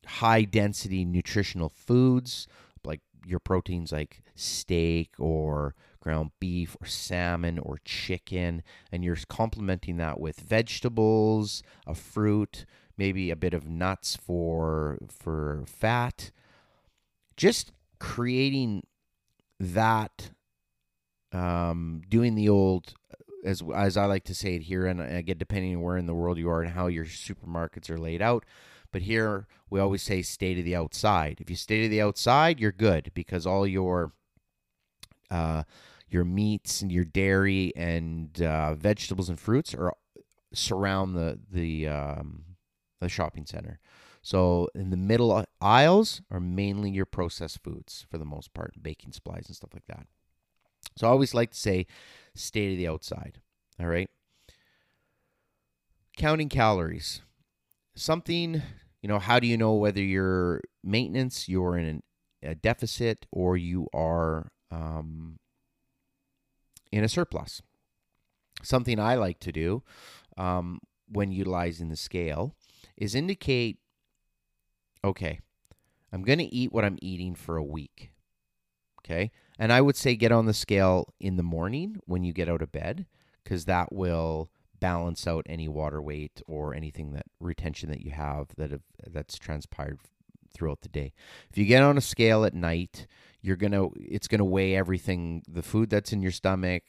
high 0.06 0.44
density 0.44 1.06
nutritional 1.06 1.70
foods 1.70 2.48
like 2.86 3.02
your 3.26 3.40
proteins, 3.40 3.92
like 3.92 4.22
steak 4.36 5.12
or 5.18 5.76
ground 6.00 6.32
beef 6.40 6.76
or 6.82 6.88
salmon 6.88 7.58
or 7.58 7.80
chicken, 7.86 8.62
and 8.92 9.04
you're 9.04 9.18
complementing 9.30 9.98
that 9.98 10.20
with 10.20 10.40
vegetables, 10.40 11.64
a 11.88 11.96
fruit, 11.96 12.66
maybe 12.98 13.32
a 13.32 13.36
bit 13.36 13.54
of 13.54 13.68
nuts 13.68 14.16
for 14.16 14.98
for 15.10 15.64
fat. 15.66 16.32
Just 17.38 17.72
creating 18.00 18.84
that, 19.60 20.32
um, 21.32 22.02
doing 22.08 22.36
the 22.36 22.50
old, 22.50 22.94
as 23.44 23.62
as 23.76 23.98
I 23.98 24.06
like 24.06 24.24
to 24.26 24.36
say 24.36 24.56
it 24.56 24.64
here, 24.64 24.86
and 24.86 25.02
again, 25.02 25.38
depending 25.38 25.76
on 25.76 25.82
where 25.82 25.98
in 25.98 26.06
the 26.06 26.14
world 26.14 26.38
you 26.38 26.50
are 26.50 26.62
and 26.62 26.74
how 26.74 26.88
your 26.88 27.06
supermarkets 27.06 27.90
are 27.90 27.98
laid 27.98 28.22
out. 28.22 28.46
But 28.92 29.02
here 29.02 29.48
we 29.70 29.80
always 29.80 30.04
say 30.04 30.22
stay 30.22 30.54
to 30.54 30.62
the 30.64 30.76
outside. 30.76 31.40
If 31.42 31.50
you 31.50 31.56
stay 31.56 31.82
to 31.82 31.90
the 31.90 32.02
outside, 32.02 32.60
you're 32.60 32.72
good 32.72 33.12
because 33.14 33.46
all 33.46 33.66
your 33.66 34.14
uh, 35.32 35.64
your 36.08 36.24
meats 36.24 36.82
and 36.82 36.92
your 36.92 37.04
dairy 37.04 37.74
and 37.76 38.40
uh, 38.42 38.76
vegetables 38.76 39.30
and 39.30 39.40
fruits 39.40 39.74
are 39.74 39.94
surround 40.54 41.16
the 41.16 41.40
the 41.52 41.88
um, 41.88 42.44
the 43.02 43.10
shopping 43.10 43.46
center. 43.46 43.80
So 44.24 44.70
in 44.74 44.90
the 44.90 44.98
middle 44.98 45.46
aisles 45.62 46.22
are 46.32 46.40
mainly 46.40 46.90
your 46.90 47.06
processed 47.06 47.62
foods 47.62 48.06
for 48.10 48.18
the 48.18 48.26
most 48.26 48.54
part, 48.54 48.74
baking 48.82 49.12
supplies 49.12 49.46
and 49.48 49.56
stuff 49.56 49.74
like 49.74 49.86
that. 49.88 50.08
So 50.96 51.08
I 51.08 51.12
always 51.12 51.34
like 51.34 51.52
to 51.52 51.60
say, 51.60 51.86
stay 52.34 52.70
to 52.70 52.78
the 52.78 52.88
outside. 52.88 53.40
All 53.80 53.88
right. 53.88 54.10
Counting 56.16 56.48
calories, 56.48 57.22
something 57.96 58.62
you 59.02 59.10
know. 59.10 59.20
How 59.20 59.40
do 59.40 59.48
you 59.48 59.58
know 59.58 59.74
whether 59.74 60.02
you're 60.02 60.62
maintenance, 60.84 61.50
you're 61.50 61.76
in 61.76 62.04
a 62.44 62.54
deficit, 62.54 63.26
or 63.32 63.58
you 63.58 63.88
are 63.94 64.52
um, 64.70 65.40
in 66.92 67.04
a 67.04 67.10
surplus. 67.10 67.62
Something 68.62 69.00
I 69.00 69.16
like 69.16 69.40
to 69.40 69.52
do 69.52 69.82
um, 70.38 70.80
when 71.08 71.32
utilizing 71.32 71.90
the 71.90 71.96
scale 71.96 72.56
is 72.96 73.16
indicate 73.16 73.80
okay, 75.04 75.40
I'm 76.12 76.24
going 76.24 76.40
to 76.40 76.56
eat 76.56 76.72
what 76.72 76.86
I'm 76.86 77.00
eating 77.02 77.36
for 77.36 77.58
a 77.58 77.64
week. 77.64 78.12
Okay. 79.00 79.32
And 79.60 79.74
I 79.74 79.82
would 79.82 79.96
say 79.96 80.16
get 80.16 80.32
on 80.32 80.46
the 80.46 80.54
scale 80.54 81.14
in 81.20 81.36
the 81.36 81.44
morning 81.44 81.98
when 82.06 82.24
you 82.24 82.34
get 82.34 82.50
out 82.50 82.62
of 82.62 82.72
bed 82.72 83.06
because 83.44 83.66
that 83.66 83.92
will 83.92 84.50
balance 84.80 85.28
out 85.28 85.46
any 85.50 85.68
water 85.68 86.02
weight 86.02 86.42
or 86.48 86.74
anything 86.74 87.14
that 87.14 87.26
retention 87.40 87.90
that 87.90 88.02
you 88.02 88.12
have 88.12 88.48
that 88.58 88.72
have, 88.72 88.82
that's 89.08 89.38
transpired 89.38 90.00
throughout 90.54 90.82
the 90.82 90.90
day. 90.90 91.14
If 91.50 91.58
you 91.58 91.66
get 91.66 91.84
on 91.84 91.98
a 91.98 92.02
scale 92.02 92.46
at 92.46 92.54
night, 92.54 93.08
you're 93.42 93.56
gonna 93.56 93.88
it's 93.96 94.28
gonna 94.28 94.46
weigh 94.46 94.76
everything 94.76 95.44
the 95.48 95.64
food 95.64 95.90
that's 95.90 96.14
in 96.14 96.22
your 96.22 96.32
stomach. 96.32 96.84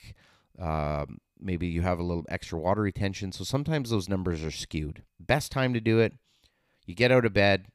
Um, 0.58 1.18
maybe 1.40 1.66
you 1.66 1.82
have 1.82 1.98
a 1.98 2.04
little 2.04 2.24
extra 2.28 2.58
water 2.58 2.82
retention, 2.82 3.32
so 3.32 3.44
sometimes 3.44 3.90
those 3.90 4.08
numbers 4.08 4.44
are 4.44 4.50
skewed. 4.50 5.02
Best 5.18 5.50
time 5.50 5.74
to 5.74 5.80
do 5.80 5.98
it: 6.00 6.14
you 6.86 6.94
get 6.94 7.12
out 7.12 7.24
of 7.24 7.32
bed, 7.32 7.66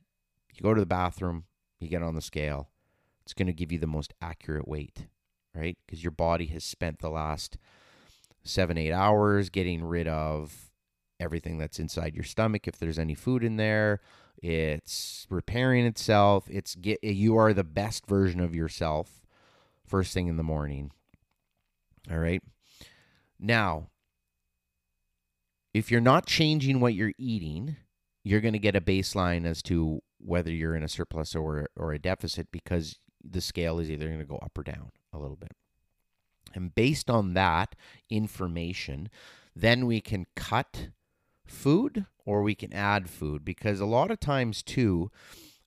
you 0.53 0.61
go 0.61 0.73
to 0.73 0.79
the 0.79 0.85
bathroom, 0.85 1.45
you 1.79 1.87
get 1.87 2.03
on 2.03 2.15
the 2.15 2.21
scale. 2.21 2.69
It's 3.23 3.33
gonna 3.33 3.53
give 3.53 3.71
you 3.71 3.79
the 3.79 3.87
most 3.87 4.13
accurate 4.21 4.67
weight, 4.67 5.07
right? 5.53 5.77
Because 5.85 6.03
your 6.03 6.11
body 6.11 6.47
has 6.47 6.63
spent 6.63 6.99
the 6.99 7.09
last 7.09 7.57
seven 8.43 8.77
eight 8.77 8.91
hours 8.91 9.49
getting 9.49 9.83
rid 9.83 10.07
of 10.07 10.71
everything 11.19 11.57
that's 11.57 11.79
inside 11.79 12.15
your 12.15 12.23
stomach 12.23 12.67
if 12.67 12.77
there's 12.77 12.97
any 12.99 13.13
food 13.13 13.43
in 13.43 13.57
there 13.57 13.99
it's 14.41 15.27
repairing 15.29 15.85
itself 15.85 16.47
it's 16.49 16.75
get 16.75 17.03
you 17.03 17.35
are 17.35 17.53
the 17.53 17.63
best 17.63 18.05
version 18.05 18.39
of 18.39 18.55
yourself 18.55 19.25
first 19.85 20.13
thing 20.13 20.27
in 20.27 20.37
the 20.37 20.43
morning 20.43 20.91
all 22.09 22.17
right 22.17 22.41
now 23.37 23.87
if 25.73 25.91
you're 25.91 25.99
not 25.99 26.25
changing 26.25 26.79
what 26.79 26.93
you're 26.93 27.13
eating 27.17 27.75
you're 28.23 28.41
going 28.41 28.53
to 28.53 28.59
get 28.59 28.75
a 28.75 28.81
baseline 28.81 29.45
as 29.45 29.61
to 29.61 30.01
whether 30.19 30.51
you're 30.51 30.75
in 30.75 30.83
a 30.83 30.89
surplus 30.89 31.35
or 31.35 31.69
or 31.75 31.93
a 31.93 31.99
deficit 31.99 32.51
because 32.51 32.99
the 33.23 33.41
scale 33.41 33.79
is 33.79 33.89
either 33.89 34.07
going 34.07 34.19
to 34.19 34.25
go 34.25 34.37
up 34.37 34.57
or 34.57 34.63
down 34.63 34.91
a 35.11 35.17
little 35.17 35.35
bit. 35.35 35.51
And 36.53 36.73
based 36.73 37.09
on 37.09 37.33
that 37.33 37.75
information 38.09 39.09
then 39.55 39.85
we 39.85 39.99
can 39.99 40.25
cut 40.35 40.89
food 41.45 42.05
or 42.25 42.43
we 42.43 42.55
can 42.55 42.71
add 42.71 43.09
food 43.09 43.43
because 43.43 43.79
a 43.79 43.85
lot 43.85 44.11
of 44.11 44.19
times 44.19 44.63
too 44.63 45.11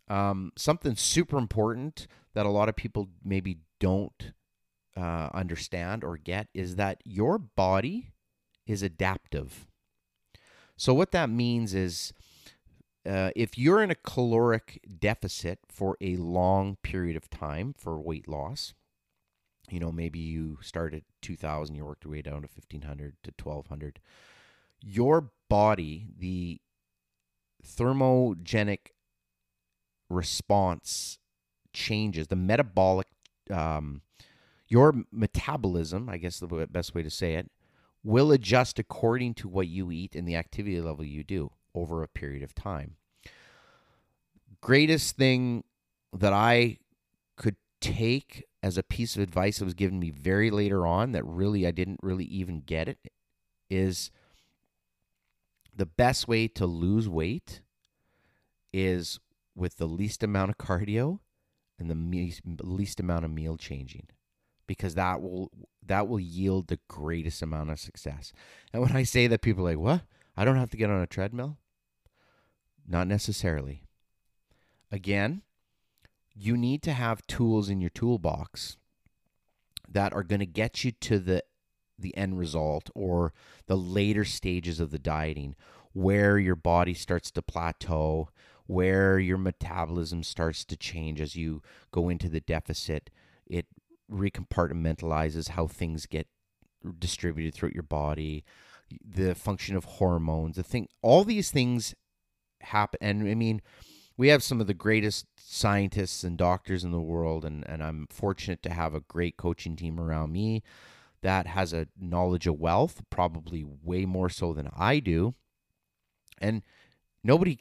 um, 0.08 0.52
something 0.56 0.96
super 0.96 1.38
important 1.38 2.06
that 2.34 2.46
a 2.46 2.50
lot 2.50 2.68
of 2.68 2.76
people 2.76 3.08
maybe 3.24 3.58
don't 3.80 4.32
uh, 4.96 5.28
understand 5.32 6.04
or 6.04 6.16
get 6.16 6.48
is 6.54 6.76
that 6.76 7.00
your 7.04 7.38
body 7.38 8.12
is 8.66 8.82
adaptive. 8.82 9.66
So, 10.76 10.94
what 10.94 11.12
that 11.12 11.30
means 11.30 11.74
is 11.74 12.12
uh, 13.04 13.30
if 13.34 13.58
you're 13.58 13.82
in 13.82 13.90
a 13.90 13.96
caloric 13.96 14.80
deficit 15.00 15.58
for 15.68 15.96
a 16.00 16.16
long 16.16 16.76
period 16.82 17.16
of 17.16 17.28
time 17.30 17.74
for 17.76 18.00
weight 18.00 18.28
loss, 18.28 18.74
you 19.70 19.80
know, 19.80 19.90
maybe 19.90 20.18
you 20.18 20.58
start 20.60 20.94
at 20.94 21.02
2000, 21.22 21.74
you 21.74 21.84
worked 21.84 22.04
your 22.04 22.12
way 22.12 22.22
down 22.22 22.42
to 22.42 22.48
1500 22.48 23.16
to 23.24 23.32
1200, 23.42 24.00
your 24.80 25.30
body, 25.48 26.06
the 26.16 26.60
thermogenic 27.66 28.90
response 30.08 31.18
changes, 31.72 32.28
the 32.28 32.36
metabolic, 32.36 33.08
um, 33.50 34.02
your 34.68 34.94
metabolism, 35.10 36.08
I 36.08 36.18
guess 36.18 36.38
the 36.38 36.46
best 36.70 36.94
way 36.94 37.02
to 37.02 37.10
say 37.10 37.34
it, 37.34 37.50
will 38.04 38.32
adjust 38.32 38.78
according 38.78 39.34
to 39.34 39.48
what 39.48 39.68
you 39.68 39.90
eat 39.90 40.14
and 40.14 40.26
the 40.26 40.36
activity 40.36 40.80
level 40.80 41.04
you 41.04 41.24
do 41.24 41.52
over 41.74 42.02
a 42.02 42.08
period 42.08 42.42
of 42.42 42.54
time. 42.54 42.96
Greatest 44.60 45.16
thing 45.16 45.64
that 46.12 46.32
I 46.32 46.78
could 47.36 47.56
take 47.80 48.44
as 48.62 48.78
a 48.78 48.82
piece 48.82 49.16
of 49.16 49.22
advice 49.22 49.58
that 49.58 49.64
was 49.64 49.74
given 49.74 49.98
me 49.98 50.10
very 50.10 50.50
later 50.50 50.86
on 50.86 51.12
that 51.12 51.24
really 51.24 51.66
I 51.66 51.72
didn't 51.72 52.00
really 52.02 52.24
even 52.26 52.60
get 52.60 52.88
it 52.88 52.98
is 53.68 54.10
the 55.74 55.86
best 55.86 56.28
way 56.28 56.46
to 56.46 56.66
lose 56.66 57.08
weight 57.08 57.62
is 58.72 59.18
with 59.54 59.76
the 59.76 59.86
least 59.86 60.22
amount 60.22 60.50
of 60.50 60.58
cardio 60.58 61.20
and 61.78 61.90
the 61.90 62.64
least 62.64 63.00
amount 63.00 63.24
of 63.24 63.30
meal 63.30 63.56
changing 63.56 64.06
because 64.66 64.94
that 64.94 65.20
will 65.20 65.50
that 65.84 66.06
will 66.06 66.20
yield 66.20 66.68
the 66.68 66.78
greatest 66.88 67.42
amount 67.42 67.70
of 67.70 67.80
success. 67.80 68.32
And 68.72 68.82
when 68.82 68.92
I 68.92 69.02
say 69.02 69.26
that 69.26 69.42
people 69.42 69.66
are 69.66 69.70
like, 69.70 69.78
"What? 69.78 70.02
I 70.36 70.44
don't 70.44 70.56
have 70.56 70.70
to 70.70 70.76
get 70.76 70.90
on 70.90 71.02
a 71.02 71.06
treadmill?" 71.06 71.58
Not 72.86 73.06
necessarily. 73.06 73.84
Again, 74.90 75.42
you 76.34 76.56
need 76.56 76.82
to 76.82 76.92
have 76.92 77.26
tools 77.26 77.68
in 77.68 77.80
your 77.80 77.90
toolbox 77.90 78.76
that 79.88 80.12
are 80.12 80.22
going 80.22 80.40
to 80.40 80.46
get 80.46 80.84
you 80.84 80.92
to 80.92 81.18
the 81.18 81.44
the 81.98 82.16
end 82.16 82.38
result 82.38 82.90
or 82.94 83.32
the 83.66 83.76
later 83.76 84.24
stages 84.24 84.80
of 84.80 84.90
the 84.90 84.98
dieting 84.98 85.54
where 85.92 86.38
your 86.38 86.56
body 86.56 86.94
starts 86.94 87.30
to 87.30 87.42
plateau, 87.42 88.28
where 88.66 89.18
your 89.18 89.38
metabolism 89.38 90.22
starts 90.22 90.64
to 90.64 90.76
change 90.76 91.20
as 91.20 91.36
you 91.36 91.62
go 91.90 92.08
into 92.08 92.28
the 92.28 92.40
deficit. 92.40 93.10
It 93.46 93.66
recompartmentalizes 94.10 95.50
how 95.50 95.66
things 95.66 96.06
get 96.06 96.28
distributed 96.98 97.54
throughout 97.54 97.74
your 97.74 97.82
body, 97.82 98.44
the 99.04 99.34
function 99.34 99.76
of 99.76 99.84
hormones, 99.84 100.56
the 100.56 100.62
thing 100.62 100.88
all 101.02 101.24
these 101.24 101.50
things 101.50 101.94
happen 102.62 102.98
and 103.00 103.28
I 103.28 103.34
mean 103.34 103.62
we 104.16 104.28
have 104.28 104.42
some 104.42 104.60
of 104.60 104.66
the 104.66 104.74
greatest 104.74 105.26
scientists 105.38 106.22
and 106.22 106.36
doctors 106.36 106.84
in 106.84 106.92
the 106.92 107.00
world 107.00 107.44
and, 107.44 107.68
and 107.68 107.82
I'm 107.82 108.06
fortunate 108.10 108.62
to 108.62 108.70
have 108.70 108.94
a 108.94 109.00
great 109.00 109.36
coaching 109.36 109.74
team 109.74 109.98
around 109.98 110.32
me 110.32 110.62
that 111.22 111.46
has 111.46 111.72
a 111.72 111.86
knowledge 111.98 112.46
of 112.46 112.58
wealth, 112.58 113.02
probably 113.08 113.64
way 113.64 114.04
more 114.04 114.28
so 114.28 114.52
than 114.52 114.68
I 114.76 114.98
do. 114.98 115.34
And 116.38 116.62
nobody 117.24 117.60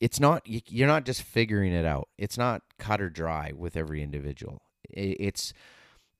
it's 0.00 0.20
not 0.20 0.42
you're 0.44 0.88
not 0.88 1.06
just 1.06 1.22
figuring 1.22 1.72
it 1.72 1.86
out. 1.86 2.08
It's 2.18 2.36
not 2.36 2.62
cut 2.78 3.00
or 3.00 3.08
dry 3.08 3.52
with 3.56 3.76
every 3.76 4.02
individual. 4.02 4.62
It's 4.90 5.52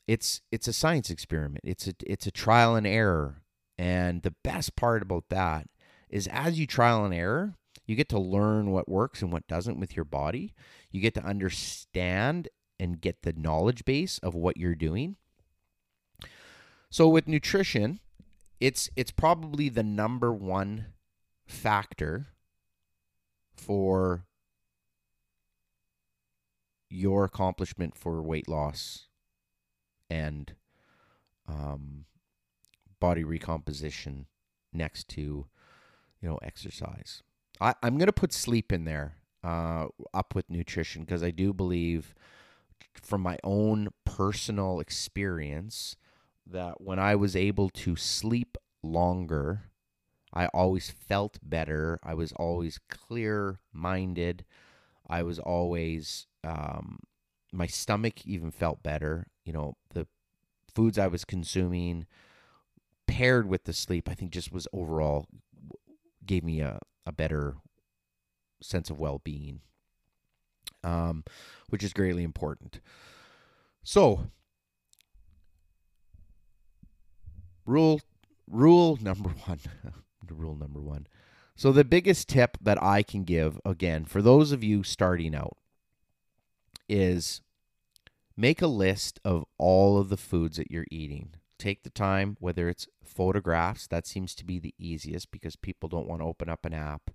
it's 0.06 0.40
it's 0.50 0.68
a 0.68 0.72
science 0.72 1.10
experiment. 1.10 1.64
It's 1.64 1.86
a 1.88 1.94
it's 2.06 2.26
a 2.26 2.30
trial 2.30 2.76
and 2.76 2.86
error. 2.86 3.42
And 3.76 4.22
the 4.22 4.34
best 4.42 4.76
part 4.76 5.02
about 5.02 5.28
that 5.28 5.68
is 6.08 6.28
as 6.28 6.58
you 6.58 6.66
trial 6.66 7.04
and 7.04 7.12
error, 7.12 7.54
you 7.86 7.94
get 7.94 8.08
to 8.10 8.18
learn 8.18 8.70
what 8.70 8.88
works 8.88 9.22
and 9.22 9.32
what 9.32 9.46
doesn't 9.46 9.78
with 9.78 9.94
your 9.94 10.04
body. 10.04 10.54
You 10.90 11.00
get 11.00 11.14
to 11.14 11.24
understand 11.24 12.48
and 12.78 13.00
get 13.00 13.22
the 13.22 13.32
knowledge 13.32 13.84
base 13.84 14.18
of 14.18 14.34
what 14.34 14.56
you're 14.56 14.74
doing. 14.74 15.16
So 16.90 17.08
with 17.08 17.28
nutrition, 17.28 18.00
it's 18.60 18.90
it's 18.96 19.10
probably 19.10 19.68
the 19.68 19.82
number 19.82 20.32
one 20.32 20.86
factor 21.46 22.28
for 23.54 24.26
your 26.88 27.24
accomplishment 27.24 27.96
for 27.96 28.22
weight 28.22 28.48
loss 28.48 29.06
and 30.08 30.54
um, 31.48 32.04
body 33.00 33.24
recomposition 33.24 34.26
next 34.72 35.08
to 35.08 35.20
you 36.20 36.28
know 36.28 36.38
exercise. 36.42 37.22
I, 37.60 37.74
I'm 37.82 37.98
gonna 37.98 38.12
put 38.12 38.32
sleep 38.32 38.72
in 38.72 38.84
there 38.84 39.16
uh, 39.44 39.86
up 40.12 40.34
with 40.34 40.50
nutrition 40.50 41.02
because 41.02 41.22
I 41.22 41.30
do 41.30 41.52
believe 41.52 42.14
from 43.02 43.20
my 43.20 43.38
own 43.44 43.88
personal 44.04 44.80
experience 44.80 45.96
that 46.46 46.80
when 46.80 46.98
I 46.98 47.14
was 47.16 47.36
able 47.36 47.68
to 47.70 47.96
sleep 47.96 48.56
longer, 48.82 49.62
I 50.32 50.46
always 50.48 50.90
felt 50.90 51.38
better. 51.42 51.98
I 52.02 52.14
was 52.14 52.32
always 52.32 52.78
clear 52.88 53.60
minded. 53.72 54.44
I 55.08 55.22
was 55.22 55.38
always, 55.38 56.26
um, 56.44 57.00
my 57.52 57.66
stomach 57.66 58.26
even 58.26 58.50
felt 58.50 58.82
better. 58.82 59.26
You 59.44 59.52
know, 59.52 59.76
the 59.94 60.06
foods 60.74 60.98
I 60.98 61.06
was 61.06 61.24
consuming 61.24 62.06
paired 63.06 63.48
with 63.48 63.64
the 63.64 63.72
sleep, 63.72 64.08
I 64.08 64.14
think 64.14 64.32
just 64.32 64.52
was 64.52 64.68
overall 64.72 65.26
gave 66.26 66.44
me 66.44 66.60
a, 66.60 66.78
a 67.04 67.12
better 67.12 67.54
sense 68.62 68.90
of 68.90 68.98
well 68.98 69.20
being, 69.22 69.60
um, 70.82 71.24
which 71.68 71.84
is 71.84 71.92
greatly 71.92 72.24
important. 72.24 72.80
So, 73.82 74.30
rule 77.66 78.00
rule 78.48 78.98
number 79.02 79.28
one 79.46 79.60
rule 80.30 80.54
number 80.54 80.80
one 80.80 81.06
so 81.56 81.72
the 81.72 81.84
biggest 81.84 82.28
tip 82.28 82.56
that 82.60 82.80
i 82.82 83.02
can 83.02 83.24
give 83.24 83.60
again 83.64 84.04
for 84.04 84.22
those 84.22 84.52
of 84.52 84.62
you 84.62 84.82
starting 84.82 85.34
out 85.34 85.56
is 86.88 87.40
make 88.36 88.62
a 88.62 88.66
list 88.66 89.18
of 89.24 89.44
all 89.58 89.98
of 89.98 90.08
the 90.08 90.16
foods 90.16 90.56
that 90.56 90.70
you're 90.70 90.86
eating 90.90 91.34
take 91.58 91.82
the 91.82 91.90
time 91.90 92.36
whether 92.40 92.68
it's 92.68 92.88
photographs 93.04 93.86
that 93.86 94.06
seems 94.06 94.34
to 94.34 94.44
be 94.44 94.58
the 94.58 94.74
easiest 94.78 95.30
because 95.30 95.56
people 95.56 95.88
don't 95.88 96.08
want 96.08 96.20
to 96.20 96.26
open 96.26 96.48
up 96.48 96.64
an 96.64 96.74
app 96.74 97.10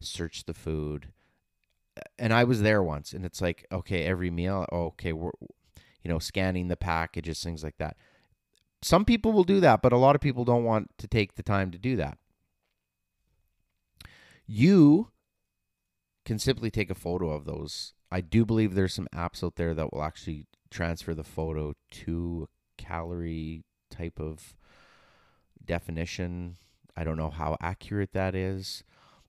search 0.00 0.44
the 0.44 0.54
food 0.54 1.12
and 2.18 2.32
i 2.32 2.44
was 2.44 2.62
there 2.62 2.82
once 2.82 3.12
and 3.12 3.24
it's 3.24 3.40
like 3.40 3.66
okay 3.72 4.04
every 4.04 4.30
meal 4.30 4.66
oh, 4.70 4.86
okay 4.86 5.12
we're 5.12 5.30
you 6.02 6.10
know 6.10 6.18
scanning 6.18 6.68
the 6.68 6.76
packages 6.76 7.42
things 7.42 7.64
like 7.64 7.76
that 7.78 7.96
some 8.82 9.04
people 9.04 9.32
will 9.32 9.44
do 9.44 9.60
that, 9.60 9.82
but 9.82 9.92
a 9.92 9.98
lot 9.98 10.14
of 10.14 10.20
people 10.20 10.44
don't 10.44 10.64
want 10.64 10.90
to 10.98 11.08
take 11.08 11.34
the 11.34 11.42
time 11.42 11.70
to 11.70 11.78
do 11.78 11.96
that. 11.96 12.18
You 14.46 15.10
can 16.24 16.38
simply 16.38 16.70
take 16.70 16.90
a 16.90 16.94
photo 16.94 17.30
of 17.30 17.44
those. 17.44 17.94
I 18.10 18.20
do 18.20 18.44
believe 18.44 18.74
there's 18.74 18.94
some 18.94 19.08
apps 19.14 19.42
out 19.42 19.56
there 19.56 19.74
that 19.74 19.92
will 19.92 20.02
actually 20.02 20.46
transfer 20.70 21.14
the 21.14 21.24
photo 21.24 21.74
to 21.90 22.48
calorie 22.76 23.64
type 23.90 24.20
of 24.20 24.54
definition. 25.64 26.56
I 26.96 27.04
don't 27.04 27.16
know 27.16 27.30
how 27.30 27.56
accurate 27.60 28.12
that 28.12 28.34
is, 28.34 28.82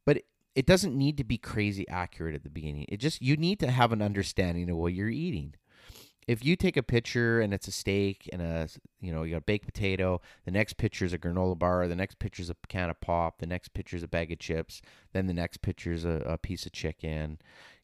but 0.06 0.24
it 0.56 0.66
doesn't 0.66 0.98
need 0.98 1.18
to 1.18 1.24
be 1.24 1.38
crazy 1.38 1.88
accurate 1.88 2.36
at 2.36 2.44
the 2.44 2.50
beginning. 2.50 2.86
It 2.90 2.98
just 2.98 3.22
you 3.22 3.38
need 3.38 3.60
to 3.60 3.72
have 3.72 3.92
an 3.92 4.02
understanding 4.02 4.70
of 4.70 4.78
what 4.78 4.94
you're 4.94 5.10
eating 5.10 5.54
if 6.30 6.46
you 6.46 6.56
take 6.56 6.78
a 6.78 6.84
picture 6.84 7.42
and 7.42 7.56
it's 7.56 7.68
a 7.68 7.72
steak 7.72 8.30
and 8.32 8.40
a 8.40 8.70
you 9.02 9.12
know 9.12 9.24
you 9.24 9.32
got 9.32 9.38
a 9.38 9.42
baked 9.42 9.66
potato 9.66 10.22
the 10.46 10.52
next 10.52 10.78
picture 10.78 11.04
is 11.04 11.12
a 11.12 11.18
granola 11.18 11.58
bar 11.58 11.88
the 11.88 11.96
next 11.96 12.20
picture 12.20 12.44
is 12.44 12.52
a 12.52 12.56
can 12.68 12.92
of 12.92 13.02
pop 13.02 13.40
the 13.40 13.48
next 13.48 13.74
picture 13.74 13.98
is 13.98 14.04
a 14.04 14.08
bag 14.08 14.32
of 14.32 14.38
chips 14.38 14.80
then 15.12 15.26
the 15.26 15.34
next 15.34 15.64
picture 15.64 15.92
is 15.92 16.06
a, 16.06 16.22
a 16.28 16.38
piece 16.38 16.68
of 16.68 16.72
chicken 16.72 17.40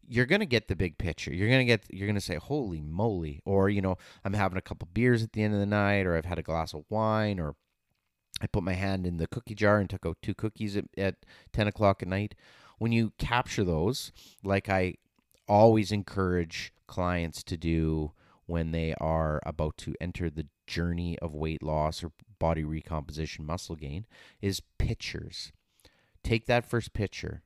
you're 0.08 0.26
gonna 0.26 0.46
get 0.46 0.68
the 0.68 0.76
big 0.76 0.98
picture 0.98 1.34
you're 1.34 1.50
gonna 1.50 1.66
get 1.66 1.84
you're 1.90 2.08
gonna 2.08 2.22
say 2.22 2.36
holy 2.36 2.82
moly 2.82 3.42
or 3.46 3.70
you 3.70 3.82
know 3.82 3.98
i'm 4.24 4.34
having 4.34 4.58
a 4.58 4.62
couple 4.62 4.88
beers 4.94 5.24
at 5.24 5.34
the 5.34 5.44
end 5.44 5.54
of 5.54 5.60
the 5.60 5.66
night 5.66 6.06
or 6.06 6.16
i've 6.16 6.26
had 6.26 6.40
a 6.40 6.44
glass 6.44 6.74
of 6.74 6.84
wine 6.90 7.40
or 7.40 7.56
i 8.42 8.48
put 8.48 8.64
my 8.64 8.74
hand 8.74 9.06
in 9.06 9.18
the 9.18 9.28
cookie 9.28 9.56
jar 9.56 9.80
and 9.80 9.90
took 9.90 10.06
out 10.06 10.18
two 10.22 10.34
cookies 10.34 10.76
at, 10.78 10.86
at 10.98 11.16
10 11.54 11.68
o'clock 11.68 12.02
at 12.02 12.08
night 12.08 12.36
when 12.78 12.92
you 12.92 13.14
capture 13.18 13.64
those 13.64 14.12
like 14.44 14.70
i 14.70 14.96
always 15.48 15.92
encourage 15.92 16.74
clients 16.88 17.44
to 17.44 17.58
do 17.58 18.12
when 18.46 18.72
they 18.72 18.94
are 19.00 19.42
about 19.46 19.78
to 19.78 19.96
enter 20.00 20.30
the 20.30 20.48
journey 20.68 21.18
of 21.20 21.34
weight 21.34 21.64
loss 21.64 22.04
or 22.04 22.12
body 22.40 22.64
recomposition, 22.64 23.46
muscle 23.46 23.76
gain, 23.76 24.06
is 24.42 24.62
pictures. 24.78 25.52
Take 26.24 26.46
that 26.46 26.70
first 26.70 26.94
picture 26.94 27.44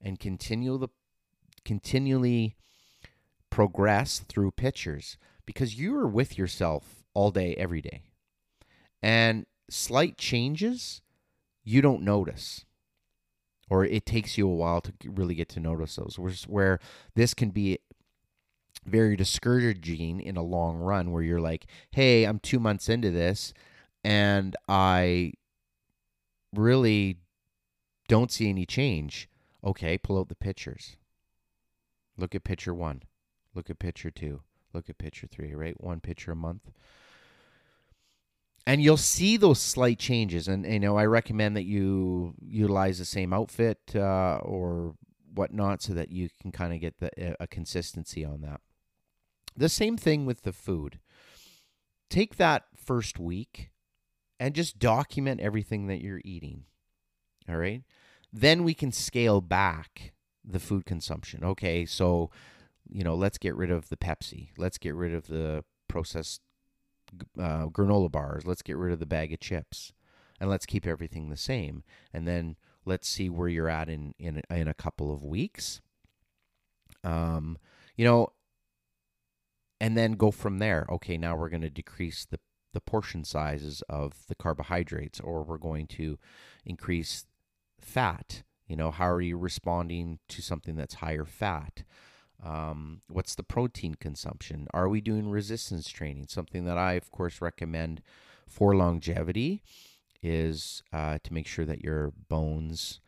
and 0.00 0.18
continue 0.18 0.76
the 0.78 0.88
continually 1.66 2.56
progress 3.50 4.20
through 4.20 4.52
pictures 4.52 5.18
because 5.44 5.78
you 5.78 5.94
are 5.98 6.08
with 6.08 6.38
yourself 6.38 7.04
all 7.12 7.30
day 7.30 7.54
every 7.56 7.82
day. 7.82 8.02
And 9.02 9.46
slight 9.68 10.16
changes 10.16 11.02
you 11.64 11.82
don't 11.82 12.02
notice. 12.02 12.64
or 13.68 13.84
it 13.84 14.06
takes 14.06 14.38
you 14.38 14.48
a 14.48 14.54
while 14.54 14.80
to 14.80 14.92
really 15.04 15.34
get 15.34 15.48
to 15.50 15.60
notice 15.60 15.96
those. 15.96 16.16
Where 16.46 16.78
this 17.14 17.34
can 17.34 17.50
be 17.50 17.78
very 18.84 19.16
discouraging 19.16 20.20
in 20.20 20.36
a 20.36 20.42
long 20.42 20.78
run, 20.78 21.10
where 21.10 21.22
you're 21.22 21.40
like, 21.40 21.66
hey, 21.90 22.24
I'm 22.24 22.38
two 22.38 22.60
months 22.60 22.88
into 22.88 23.10
this 23.10 23.52
and 24.04 24.54
I 24.68 25.32
really 26.54 27.18
don't 28.06 28.30
see 28.30 28.48
any 28.48 28.66
change. 28.66 29.28
Okay, 29.64 29.98
pull 29.98 30.18
out 30.18 30.28
the 30.28 30.36
pictures. 30.36 30.96
Look 32.16 32.34
at 32.34 32.44
picture 32.44 32.74
one. 32.74 33.02
Look 33.54 33.70
at 33.70 33.78
picture 33.78 34.10
two. 34.10 34.42
Look 34.72 34.90
at 34.90 34.98
picture 34.98 35.26
three, 35.26 35.54
right? 35.54 35.80
One 35.82 36.00
picture 36.00 36.32
a 36.32 36.36
month 36.36 36.70
and 38.66 38.82
you'll 38.82 38.96
see 38.96 39.36
those 39.36 39.60
slight 39.60 39.98
changes. 39.98 40.48
And 40.48 40.66
you 40.66 40.80
know, 40.80 40.98
I 40.98 41.06
recommend 41.06 41.56
that 41.56 41.64
you 41.64 42.34
utilize 42.44 42.98
the 42.98 43.04
same 43.04 43.32
outfit 43.32 43.78
uh, 43.94 44.38
or 44.42 44.96
whatnot 45.32 45.82
so 45.82 45.94
that 45.94 46.10
you 46.10 46.28
can 46.42 46.50
kind 46.50 46.74
of 46.74 46.80
get 46.80 46.98
the 46.98 47.36
a 47.40 47.46
consistency 47.46 48.24
on 48.24 48.40
that. 48.40 48.60
The 49.56 49.68
same 49.68 49.96
thing 49.96 50.26
with 50.26 50.42
the 50.42 50.52
food. 50.52 50.98
Take 52.10 52.36
that 52.36 52.64
first 52.76 53.18
week 53.18 53.70
and 54.40 54.54
just 54.54 54.78
document 54.78 55.40
everything 55.40 55.86
that 55.86 56.02
you're 56.02 56.20
eating. 56.24 56.64
All 57.48 57.56
right. 57.56 57.82
Then 58.32 58.64
we 58.64 58.74
can 58.74 58.90
scale 58.90 59.40
back 59.40 60.12
the 60.46 60.60
food 60.60 60.86
consumption. 60.86 61.44
Okay, 61.44 61.84
so 61.84 62.30
you 62.88 63.02
know, 63.02 63.14
let's 63.14 63.38
get 63.38 63.56
rid 63.56 63.70
of 63.70 63.88
the 63.88 63.96
Pepsi. 63.96 64.50
Let's 64.56 64.78
get 64.78 64.94
rid 64.94 65.12
of 65.12 65.26
the 65.26 65.64
processed 65.88 66.40
uh, 67.38 67.66
granola 67.66 68.10
bars. 68.10 68.46
Let's 68.46 68.62
get 68.62 68.76
rid 68.76 68.92
of 68.92 69.00
the 69.00 69.06
bag 69.06 69.32
of 69.32 69.40
chips, 69.40 69.92
and 70.40 70.48
let's 70.48 70.66
keep 70.66 70.86
everything 70.86 71.28
the 71.28 71.36
same. 71.36 71.82
And 72.12 72.26
then 72.26 72.56
let's 72.84 73.08
see 73.08 73.28
where 73.28 73.48
you're 73.48 73.68
at 73.68 73.88
in 73.88 74.14
in 74.18 74.42
in 74.50 74.68
a 74.68 74.74
couple 74.74 75.12
of 75.12 75.24
weeks. 75.24 75.80
Um, 77.02 77.58
you 77.96 78.04
know, 78.04 78.32
and 79.80 79.96
then 79.96 80.12
go 80.12 80.30
from 80.30 80.58
there. 80.58 80.86
Okay, 80.90 81.16
now 81.16 81.36
we're 81.36 81.48
going 81.48 81.62
to 81.62 81.70
decrease 81.70 82.24
the 82.24 82.38
the 82.72 82.80
portion 82.80 83.24
sizes 83.24 83.82
of 83.88 84.26
the 84.28 84.34
carbohydrates, 84.34 85.18
or 85.20 85.42
we're 85.42 85.56
going 85.56 85.86
to 85.86 86.18
increase 86.64 87.24
fat. 87.80 88.42
You 88.66 88.76
know, 88.76 88.90
how 88.90 89.08
are 89.08 89.20
you 89.20 89.38
responding 89.38 90.18
to 90.28 90.42
something 90.42 90.76
that's 90.76 90.94
higher 90.94 91.24
fat? 91.24 91.84
Um, 92.44 93.00
what's 93.08 93.34
the 93.34 93.42
protein 93.42 93.94
consumption? 93.94 94.66
Are 94.74 94.88
we 94.88 95.00
doing 95.00 95.30
resistance 95.30 95.88
training? 95.88 96.26
Something 96.28 96.64
that 96.66 96.76
I, 96.76 96.94
of 96.94 97.10
course, 97.10 97.40
recommend 97.40 98.02
for 98.46 98.74
longevity 98.74 99.62
is 100.22 100.82
uh, 100.92 101.18
to 101.22 101.32
make 101.32 101.46
sure 101.46 101.64
that 101.64 101.82
your 101.82 102.12
bones, 102.28 103.00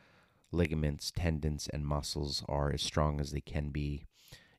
ligaments, 0.53 1.11
tendons, 1.11 1.69
and 1.73 1.87
muscles 1.87 2.45
are 2.49 2.73
as 2.73 2.83
strong 2.83 3.21
as 3.21 3.33
they 3.33 3.41
can 3.41 3.71
be 3.71 4.07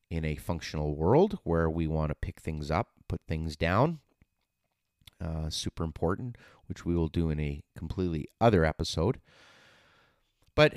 in 0.10 0.26
a 0.26 0.36
functional 0.36 0.96
world 0.96 1.40
where 1.44 1.70
we 1.70 1.88
want 1.88 2.10
to 2.10 2.16
pick 2.16 2.40
things 2.40 2.70
up, 2.70 2.90
put 3.08 3.22
things 3.28 3.56
down. 3.56 4.00
Uh, 5.22 5.50
super 5.50 5.84
important, 5.84 6.38
which 6.68 6.86
we 6.86 6.96
will 6.96 7.10
do 7.10 7.30
in 7.30 7.40
a 7.42 7.62
completely 7.78 8.28
other 8.40 8.64
episode. 8.64 9.20
But 10.60 10.74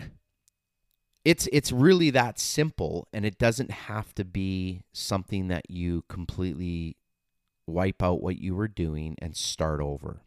it's 1.25 1.49
it's 1.53 1.73
really 1.73 2.11
that 2.11 2.39
simple 2.39 3.09
and 3.13 3.25
it 3.25 3.37
doesn't 3.37 3.73
have 3.73 4.15
to 4.15 4.25
be 4.25 4.83
something 4.93 5.49
that 5.49 5.69
you 5.69 6.05
completely 6.09 6.97
wipe 7.67 8.01
out 8.01 8.23
what 8.23 8.39
you 8.39 8.55
were 8.55 8.69
doing 8.69 9.17
and 9.21 9.37
start 9.37 9.81
over 9.81 10.23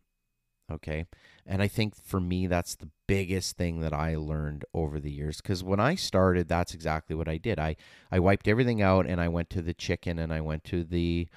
okay? 0.70 1.06
And 1.46 1.62
i 1.62 1.70
think 1.70 1.96
for 1.96 2.20
me 2.20 2.48
that's 2.48 2.76
the 2.76 2.90
biggest 3.08 3.56
thing 3.56 3.80
that 3.80 3.94
i 3.94 4.18
learned 4.18 4.66
over 4.74 5.00
the 5.00 5.12
years 5.12 5.40
because 5.40 5.64
when 5.64 5.80
i 5.80 5.96
started 5.96 6.50
that's 6.50 6.74
exactly 6.74 7.16
what 7.16 7.30
i 7.30 7.38
did. 7.38 7.58
I 7.58 7.78
i 8.12 8.20
wiped 8.20 8.50
everything 8.50 8.82
out 8.82 9.06
and 9.06 9.22
i 9.22 9.30
went 9.30 9.50
to 9.52 9.62
the 9.62 9.74
chicken 9.74 10.20
and 10.20 10.34
i 10.34 10.42
went 10.42 10.66
to 10.66 10.84
the 10.84 11.30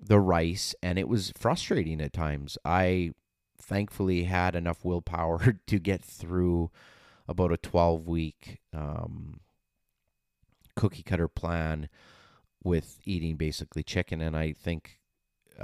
the 0.00 0.18
rice 0.18 0.74
and 0.82 0.98
it 0.98 1.08
was 1.08 1.30
frustrating 1.36 2.00
at 2.00 2.14
times. 2.14 2.56
I 2.64 3.12
thankfully 3.60 4.24
had 4.24 4.56
enough 4.56 4.82
willpower 4.82 5.58
to 5.66 5.78
get 5.78 6.02
through 6.02 6.70
about 7.30 7.52
a 7.52 7.56
12 7.56 8.08
week 8.08 8.58
um, 8.74 9.40
cookie 10.74 11.04
cutter 11.04 11.28
plan 11.28 11.88
with 12.62 12.98
eating 13.04 13.36
basically 13.36 13.84
chicken. 13.84 14.20
And 14.20 14.36
I 14.36 14.52
think, 14.52 14.98
uh, 15.58 15.62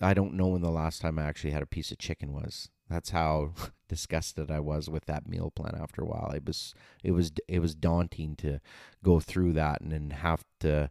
I 0.00 0.14
don't 0.14 0.34
know 0.34 0.48
when 0.48 0.62
the 0.62 0.70
last 0.70 1.02
time 1.02 1.18
I 1.18 1.24
actually 1.24 1.50
had 1.50 1.62
a 1.62 1.66
piece 1.66 1.90
of 1.90 1.98
chicken 1.98 2.32
was. 2.32 2.70
That's 2.88 3.10
how 3.10 3.52
disgusted 3.88 4.50
I 4.50 4.60
was 4.60 4.88
with 4.88 5.06
that 5.06 5.28
meal 5.28 5.50
plan 5.50 5.74
after 5.74 6.02
a 6.02 6.06
while. 6.06 6.30
It 6.34 6.46
was 6.46 6.72
it 7.02 7.10
was 7.10 7.32
it 7.48 7.58
was 7.58 7.74
daunting 7.74 8.36
to 8.36 8.60
go 9.02 9.18
through 9.18 9.54
that 9.54 9.80
and 9.80 9.90
then 9.90 10.10
have 10.10 10.44
to 10.60 10.88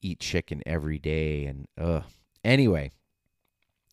eat 0.00 0.20
chicken 0.20 0.62
every 0.66 0.98
day 0.98 1.46
and 1.46 1.66
uh 1.78 2.02
anyway, 2.44 2.90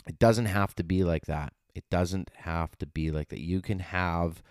it 0.08 0.18
doesn't 0.20 0.46
have 0.46 0.76
to 0.76 0.84
be 0.84 1.04
like 1.04 1.26
that. 1.26 1.54
It 1.74 1.86
doesn't 1.90 2.30
have 2.36 2.78
to 2.78 2.86
be 2.86 3.12
like 3.12 3.30
that. 3.30 3.40
You 3.40 3.62
can 3.62 3.80
have 3.80 4.44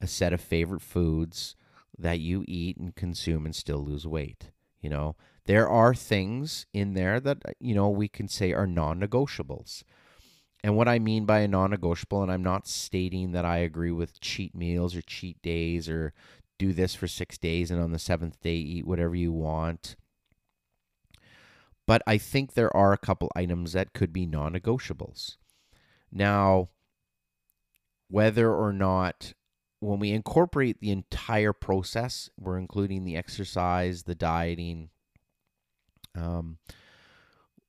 a 0.00 0.06
set 0.06 0.32
of 0.32 0.40
favorite 0.40 0.82
foods 0.82 1.56
that 1.98 2.20
you 2.20 2.44
eat 2.46 2.76
and 2.76 2.94
consume 2.94 3.44
and 3.44 3.54
still 3.54 3.78
lose 3.78 4.06
weight. 4.06 4.50
You 4.80 4.90
know, 4.90 5.16
there 5.46 5.68
are 5.68 5.94
things 5.94 6.66
in 6.72 6.94
there 6.94 7.18
that, 7.20 7.38
uh, 7.44 7.52
you 7.58 7.74
know, 7.74 7.88
we 7.88 8.08
can 8.08 8.28
say 8.28 8.52
are 8.52 8.66
non 8.66 9.00
negotiables. 9.00 9.82
And 10.62 10.76
what 10.76 10.88
I 10.88 10.98
mean 10.98 11.24
by 11.24 11.40
a 11.40 11.48
non 11.48 11.70
negotiable, 11.70 12.22
and 12.22 12.30
I'm 12.30 12.42
not 12.42 12.68
stating 12.68 13.32
that 13.32 13.44
I 13.44 13.58
agree 13.58 13.92
with 13.92 14.20
cheat 14.20 14.54
meals 14.54 14.94
or 14.94 15.02
cheat 15.02 15.40
days 15.42 15.88
or 15.88 16.12
do 16.58 16.72
this 16.72 16.94
for 16.94 17.06
six 17.06 17.38
days 17.38 17.70
and 17.70 17.80
on 17.80 17.92
the 17.92 17.98
seventh 17.98 18.40
day 18.40 18.56
eat 18.56 18.86
whatever 18.86 19.14
you 19.14 19.32
want. 19.32 19.96
But 21.86 22.02
I 22.06 22.18
think 22.18 22.52
there 22.52 22.76
are 22.76 22.92
a 22.92 22.98
couple 22.98 23.32
items 23.34 23.72
that 23.72 23.94
could 23.94 24.12
be 24.12 24.26
non 24.26 24.52
negotiables. 24.52 25.36
Now, 26.12 26.68
whether 28.08 28.52
or 28.52 28.72
not 28.72 29.32
when 29.80 29.98
we 29.98 30.10
incorporate 30.10 30.80
the 30.80 30.90
entire 30.90 31.52
process, 31.52 32.28
we're 32.38 32.58
including 32.58 33.04
the 33.04 33.16
exercise, 33.16 34.02
the 34.02 34.14
dieting. 34.14 34.90
Um, 36.16 36.58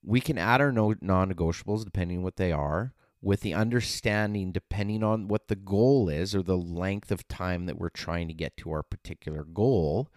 we 0.03 0.21
can 0.21 0.37
add 0.37 0.61
our 0.61 0.71
no, 0.71 0.95
non-negotiables 1.01 1.83
depending 1.83 2.17
on 2.17 2.23
what 2.23 2.37
they 2.37 2.51
are, 2.51 2.93
with 3.21 3.41
the 3.41 3.53
understanding 3.53 4.51
depending 4.51 5.03
on 5.03 5.27
what 5.27 5.49
the 5.49 5.55
goal 5.55 6.09
is 6.09 6.33
or 6.33 6.41
the 6.41 6.57
length 6.57 7.11
of 7.11 7.27
time 7.27 7.65
that 7.65 7.77
we're 7.77 7.89
trying 7.89 8.27
to 8.27 8.33
get 8.33 8.57
to 8.57 8.71
our 8.71 8.83
particular 8.83 9.43
goal. 9.43 10.09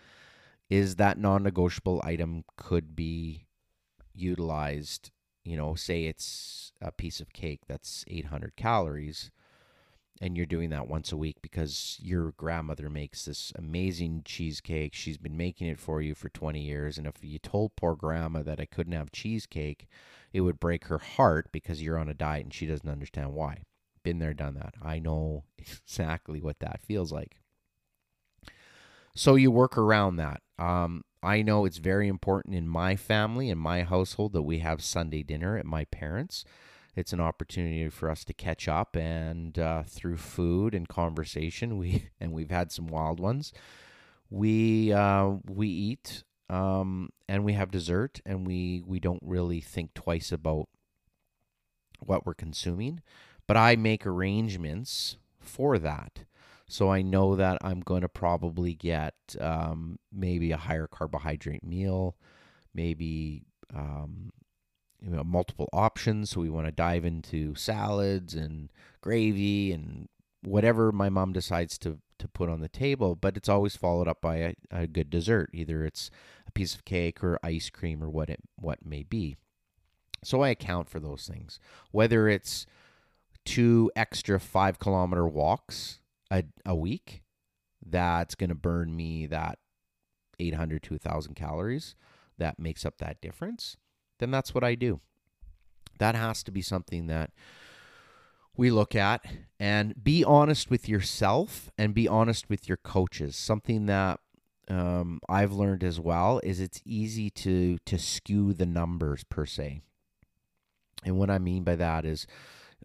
Is 0.71 0.97
that 0.97 1.19
non-negotiable 1.19 2.01
item 2.03 2.45
could 2.57 2.97
be 2.97 3.47
utilized? 4.15 5.11
You 5.45 5.59
know, 5.59 5.75
say 5.75 6.07
it's 6.07 6.73
a 6.81 6.91
piece 6.91 7.21
of 7.21 7.35
cake 7.35 7.63
that's 7.69 8.05
800 8.09 8.57
calories 8.57 9.31
and 10.23 10.37
you're 10.37 10.47
doing 10.47 10.71
that 10.71 10.87
once 10.87 11.11
a 11.11 11.17
week 11.17 11.43
because 11.43 11.99
your 12.01 12.31
grandmother 12.37 12.89
makes 12.89 13.25
this 13.25 13.53
amazing 13.57 14.23
cheesecake. 14.25 14.95
She's 14.95 15.19
been 15.19 15.37
making 15.37 15.67
it 15.67 15.81
for 15.81 16.01
you 16.01 16.15
for 16.15 16.29
20 16.29 16.61
years. 16.61 16.97
And 16.97 17.09
if 17.09 17.17
you 17.23 17.41
told 17.41 17.75
poor 17.75 17.97
grandma 17.97 18.45
that 18.45 18.61
I 18.61 18.67
couldn't 18.67 18.93
have 18.93 19.11
cheesecake, 19.11 19.89
it 20.33 20.43
would 20.43 20.61
break 20.61 20.85
her 20.85 20.99
heart 20.99 21.51
because 21.51 21.83
you're 21.83 21.99
on 21.99 22.09
a 22.09 22.15
diet 22.15 22.45
and 22.45 22.55
she 22.55 22.67
doesn't 22.67 22.89
understand 22.89 23.33
why. 23.33 23.63
Been 24.05 24.21
there, 24.21 24.33
done 24.33 24.55
that. 24.55 24.75
I 24.81 25.01
know 25.01 25.43
exactly 25.59 26.41
what 26.41 26.61
that 26.61 26.81
feels 26.87 27.11
like. 27.11 27.41
So 29.17 29.35
you 29.35 29.51
work 29.51 29.77
around 29.77 30.17
that. 30.17 30.41
Um, 30.57 31.03
I 31.21 31.43
know 31.43 31.65
it's 31.65 31.79
very 31.79 32.07
important 32.07 32.55
in 32.55 32.69
my 32.69 32.95
family, 32.95 33.49
in 33.49 33.59
my 33.59 33.83
household, 33.83 34.35
that 34.35 34.43
we 34.43 34.61
have 34.61 34.85
Sunday 34.85 35.25
dinner 35.25 35.59
at 35.59 35.67
my 35.67 35.85
parents' 35.87 36.45
it's 36.95 37.13
an 37.13 37.21
opportunity 37.21 37.89
for 37.89 38.11
us 38.11 38.25
to 38.25 38.35
catch 38.35 38.69
up 38.69 38.97
and 38.97 39.59
uh, 39.59 39.83
through 39.85 40.19
food 40.19 40.75
and 40.75 40.89
conversation 40.89 41.79
we 41.79 42.11
and 42.21 42.33
we've 42.33 42.51
had 42.51 42.71
some 42.73 42.87
wild 42.87 43.21
ones. 43.21 43.53
We 44.31 44.93
uh, 44.93 45.37
we 45.49 45.69
eat 45.69 46.25
um, 46.49 47.11
and 47.29 47.45
we 47.45 47.55
have 47.55 47.71
dessert 47.71 48.21
and 48.27 48.47
we 48.47 48.83
we 48.87 49.01
don't 49.01 49.23
really 49.23 49.61
think 49.61 49.95
twice 49.95 50.33
about 50.33 50.69
what 52.01 52.27
we're 52.27 52.35
consuming 52.35 53.01
but 53.47 53.57
i 53.57 53.77
make 53.77 54.07
arrangements 54.07 55.17
for 55.39 55.79
that. 55.79 56.25
So 56.67 56.91
i 56.91 57.03
know 57.03 57.37
that 57.37 57.59
i'm 57.63 57.81
going 57.81 58.03
to 58.03 58.09
probably 58.09 58.75
get 58.75 59.15
um, 59.41 59.99
maybe 60.13 60.53
a 60.53 60.57
higher 60.57 60.87
carbohydrate 60.87 61.65
meal 61.65 62.17
maybe 62.75 63.45
um, 63.75 64.31
you 65.05 65.11
know, 65.11 65.25
multiple 65.25 65.69
options. 65.73 66.31
So 66.31 66.41
we 66.41 66.51
want 66.51 66.67
to 66.67 66.73
dive 66.73 67.05
into 67.05 67.55
salads 67.55 68.35
and 68.35 68.71
gravy 69.01 69.73
and 69.73 70.09
whatever 70.43 70.93
my 70.93 71.09
mom 71.09 71.33
decides 71.33 71.79
to 71.79 71.99
to 72.19 72.29
put 72.29 72.49
on 72.49 72.61
the 72.61 72.69
table. 72.69 73.15
But 73.15 73.37
it's 73.37 73.49
always 73.49 73.77
followed 73.77 74.09
up 74.09 74.21
by 74.21 74.37
a, 74.37 74.55
a 74.71 74.87
good 74.87 75.11
dessert. 75.11 75.51
Either 75.53 75.85
it's 75.85 76.11
a 76.47 76.53
piece 76.53 76.75
of 76.75 76.85
cake 76.85 77.23
or 77.23 77.38
ice 77.43 77.71
cream 77.71 78.03
or 78.03 78.11
what 78.11 78.31
it 78.31 78.41
what 78.57 78.85
may 78.85 79.03
be. 79.03 79.37
So 80.25 80.43
I 80.43 80.51
account 80.51 80.88
for 80.88 81.01
those 81.01 81.27
things. 81.27 81.59
Whether 81.91 82.29
it's 82.29 82.67
two 83.45 83.91
extra 83.97 84.38
five 84.38 84.79
kilometer 84.79 85.27
walks 85.27 86.01
a, 86.31 86.45
a 86.65 86.77
week, 86.77 87.23
that's 87.85 88.37
going 88.37 88.51
to 88.51 88.55
burn 88.55 88.95
me 88.95 89.27
that 89.27 89.59
800 90.38 90.83
to 90.85 90.95
1000 90.95 91.35
calories 91.35 91.95
that 92.38 92.59
makes 92.59 92.87
up 92.87 92.99
that 92.99 93.21
difference, 93.21 93.77
then 94.23 94.31
that's 94.31 94.55
what 94.55 94.65
I 94.65 94.77
do. 94.77 95.01
That 95.99 96.15
has 96.15 96.43
to 96.45 96.53
be 96.53 96.63
something 96.63 97.09
that 97.09 97.31
we 98.57 98.71
look 98.71 98.95
at 98.95 99.25
and 99.59 99.95
be 100.03 100.25
honest 100.25 100.71
with 100.71 100.89
yourself 100.89 101.71
and 101.77 101.95
be 101.95 102.07
honest 102.07 102.49
with 102.49 102.69
your 102.69 102.77
coaches. 102.77 103.35
Something 103.35 103.87
that 103.87 104.21
um, 104.69 105.21
I've 105.29 105.53
learned 105.53 105.83
as 105.83 105.99
well 105.99 106.41
is 106.45 106.61
it's 106.61 106.81
easy 106.85 107.31
to 107.31 107.79
to 107.85 107.99
skew 107.99 108.53
the 108.53 108.67
numbers 108.67 109.25
per 109.25 109.45
se. 109.45 109.83
And 111.05 111.19
what 111.19 111.31
I 111.31 111.39
mean 111.39 111.65
by 111.65 111.75
that 111.77 112.05
is, 112.05 112.27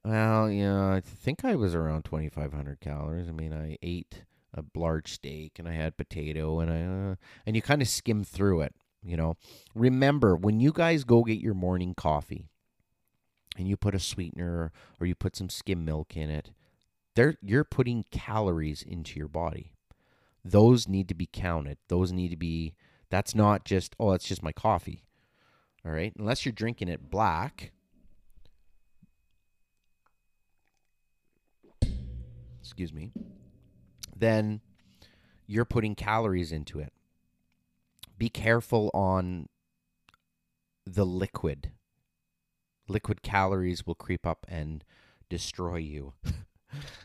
well, 0.04 0.50
yeah, 0.50 0.92
I 0.92 1.02
think 1.02 1.46
I 1.46 1.56
was 1.56 1.76
around 1.76 2.06
2,500 2.06 2.80
calories. 2.80 3.30
I 3.30 3.32
mean, 3.32 3.54
I 3.54 3.78
ate 3.84 4.24
a 4.56 4.64
large 4.76 5.12
steak 5.12 5.60
and 5.60 5.68
I 5.68 5.74
had 5.74 5.98
potato 5.98 6.60
and 6.60 6.72
I 6.72 7.12
uh, 7.12 7.16
and 7.46 7.56
you 7.56 7.62
kind 7.62 7.82
of 7.82 7.88
skim 7.88 8.24
through 8.24 8.62
it. 8.62 8.74
You 9.04 9.18
know, 9.18 9.36
remember 9.74 10.36
when 10.36 10.60
you 10.60 10.72
guys 10.72 11.04
go 11.04 11.24
get 11.24 11.40
your 11.40 11.54
morning 11.54 11.94
coffee 11.96 12.50
and 13.58 13.68
you 13.68 13.78
put 13.78 13.96
a 13.96 14.00
sweetener 14.00 14.72
or 15.00 15.08
you 15.08 15.16
put 15.16 15.36
some 15.36 15.50
skim 15.50 15.86
milk 15.86 16.18
in 16.18 16.30
it, 16.30 16.52
there 17.16 17.36
you're 17.42 17.64
putting 17.64 18.06
calories 18.12 18.82
into 18.82 19.18
your 19.18 19.28
body. 19.28 19.74
Those 20.44 20.88
need 20.88 21.08
to 21.10 21.16
be 21.16 21.28
counted. 21.32 21.78
Those 21.88 22.12
need 22.12 22.30
to 22.30 22.38
be. 22.38 22.76
That's 23.10 23.34
not 23.34 23.66
just 23.66 23.96
oh, 24.00 24.12
that's 24.12 24.28
just 24.28 24.44
my 24.44 24.52
coffee. 24.52 25.04
All 25.86 25.92
right, 25.92 26.14
unless 26.18 26.46
you're 26.46 26.52
drinking 26.52 26.90
it 26.90 27.10
black. 27.10 27.72
Excuse 32.62 32.92
me 32.92 33.12
then 34.20 34.62
you're 35.46 35.66
putting 35.66 35.96
calories 35.96 36.52
into 36.52 36.80
it. 36.80 36.92
Be 38.18 38.30
careful 38.30 38.90
on 38.94 39.48
the 40.86 41.06
liquid. 41.06 41.72
Liquid 42.88 43.22
calories 43.22 43.86
will 43.86 43.96
creep 43.96 44.26
up 44.26 44.46
and 44.48 44.84
destroy 45.30 45.78
you. 45.78 46.14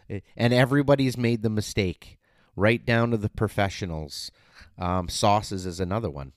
and 0.37 0.55
everybody's 0.55 1.17
made 1.17 1.43
the 1.43 1.51
mistake, 1.51 2.19
right 2.57 2.85
down 2.85 3.11
to 3.11 3.17
the 3.17 3.29
professionals. 3.29 4.31
Um, 4.79 5.09
sauces 5.09 5.67
is 5.67 5.81
another 5.81 6.11
one. 6.11 6.33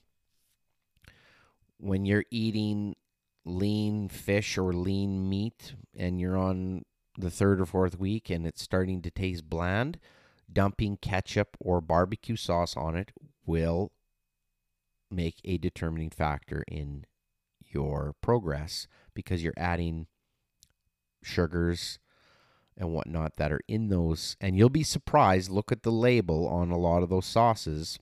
When 1.78 2.04
you're 2.04 2.24
eating 2.30 2.96
lean 3.44 4.08
fish 4.08 4.58
or 4.58 4.72
lean 4.72 5.28
meat 5.28 5.74
and 5.96 6.20
you're 6.20 6.36
on 6.36 6.84
the 7.16 7.30
third 7.30 7.60
or 7.60 7.66
fourth 7.66 7.98
week 7.98 8.28
and 8.28 8.46
it's 8.46 8.62
starting 8.62 9.00
to 9.02 9.10
taste 9.10 9.48
bland, 9.48 9.98
dumping 10.52 10.96
ketchup 10.96 11.56
or 11.60 11.80
barbecue 11.80 12.36
sauce 12.36 12.76
on 12.76 12.96
it 12.96 13.12
will 13.46 13.92
make 15.10 15.36
a 15.44 15.58
determining 15.58 16.10
factor 16.10 16.64
in 16.68 17.04
your 17.64 18.14
progress 18.20 18.86
because 19.14 19.42
you're 19.42 19.54
adding 19.56 20.06
sugars 21.22 21.98
and 22.76 22.92
whatnot 22.92 23.36
that 23.36 23.52
are 23.52 23.60
in 23.68 23.88
those. 23.88 24.36
And 24.40 24.56
you'll 24.56 24.68
be 24.68 24.82
surprised. 24.82 25.50
Look 25.50 25.72
at 25.72 25.82
the 25.82 25.92
label 25.92 26.46
on 26.48 26.70
a 26.70 26.78
lot 26.78 27.02
of 27.02 27.08
those 27.08 27.26
sauces. 27.26 27.98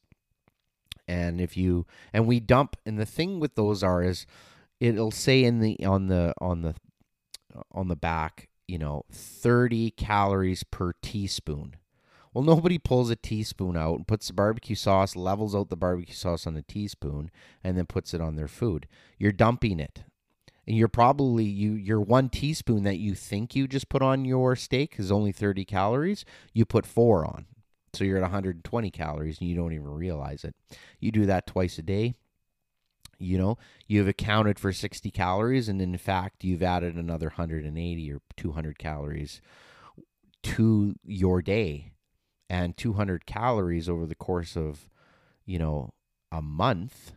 And 1.06 1.40
if 1.40 1.56
you 1.56 1.86
and 2.12 2.26
we 2.26 2.40
dump 2.40 2.76
and 2.86 2.98
the 2.98 3.06
thing 3.06 3.38
with 3.38 3.56
those 3.56 3.82
are 3.82 4.02
is 4.02 4.26
it'll 4.80 5.10
say 5.10 5.44
in 5.44 5.60
the 5.60 5.84
on 5.84 6.08
the 6.08 6.34
on 6.40 6.62
the 6.62 6.74
on 7.70 7.88
the 7.88 7.96
back, 7.96 8.48
you 8.66 8.78
know, 8.78 9.04
30 9.12 9.90
calories 9.92 10.64
per 10.64 10.92
teaspoon. 11.02 11.76
Well, 12.34 12.42
nobody 12.42 12.78
pulls 12.78 13.10
a 13.10 13.16
teaspoon 13.16 13.76
out 13.76 13.94
and 13.94 14.08
puts 14.08 14.26
the 14.26 14.32
barbecue 14.32 14.74
sauce, 14.74 15.14
levels 15.14 15.54
out 15.54 15.70
the 15.70 15.76
barbecue 15.76 16.16
sauce 16.16 16.48
on 16.48 16.56
a 16.56 16.62
teaspoon, 16.62 17.30
and 17.62 17.78
then 17.78 17.86
puts 17.86 18.12
it 18.12 18.20
on 18.20 18.34
their 18.34 18.48
food. 18.48 18.88
You're 19.18 19.30
dumping 19.30 19.78
it. 19.78 20.02
And 20.66 20.76
you're 20.76 20.88
probably 20.88 21.44
you 21.44 21.74
your 21.74 22.00
one 22.00 22.30
teaspoon 22.30 22.82
that 22.84 22.96
you 22.96 23.14
think 23.14 23.54
you 23.54 23.68
just 23.68 23.88
put 23.88 24.02
on 24.02 24.24
your 24.24 24.56
steak 24.56 24.94
is 24.98 25.12
only 25.12 25.30
30 25.30 25.64
calories, 25.64 26.24
you 26.52 26.64
put 26.64 26.86
4 26.86 27.24
on. 27.26 27.46
So 27.92 28.02
you're 28.02 28.16
at 28.16 28.22
120 28.22 28.90
calories 28.90 29.38
and 29.38 29.48
you 29.48 29.54
don't 29.54 29.74
even 29.74 29.86
realize 29.86 30.42
it. 30.42 30.56
You 30.98 31.12
do 31.12 31.26
that 31.26 31.46
twice 31.46 31.78
a 31.78 31.82
day, 31.82 32.14
you 33.18 33.38
know, 33.38 33.58
you've 33.86 34.08
accounted 34.08 34.58
for 34.58 34.72
60 34.72 35.10
calories 35.10 35.68
and 35.68 35.80
in 35.80 35.96
fact 35.98 36.42
you've 36.42 36.62
added 36.62 36.96
another 36.96 37.26
180 37.26 38.12
or 38.12 38.20
200 38.36 38.78
calories 38.78 39.42
to 40.42 40.94
your 41.04 41.42
day 41.42 41.92
and 42.54 42.76
200 42.76 43.26
calories 43.26 43.88
over 43.88 44.06
the 44.06 44.14
course 44.14 44.56
of, 44.56 44.88
you 45.44 45.58
know, 45.58 45.92
a 46.30 46.40
month 46.40 47.14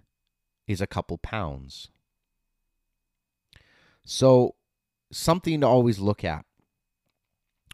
is 0.65 0.81
a 0.81 0.87
couple 0.87 1.19
pounds. 1.19 1.89
So, 4.03 4.55
something 5.11 5.61
to 5.61 5.67
always 5.67 5.99
look 5.99 6.23
at 6.23 6.43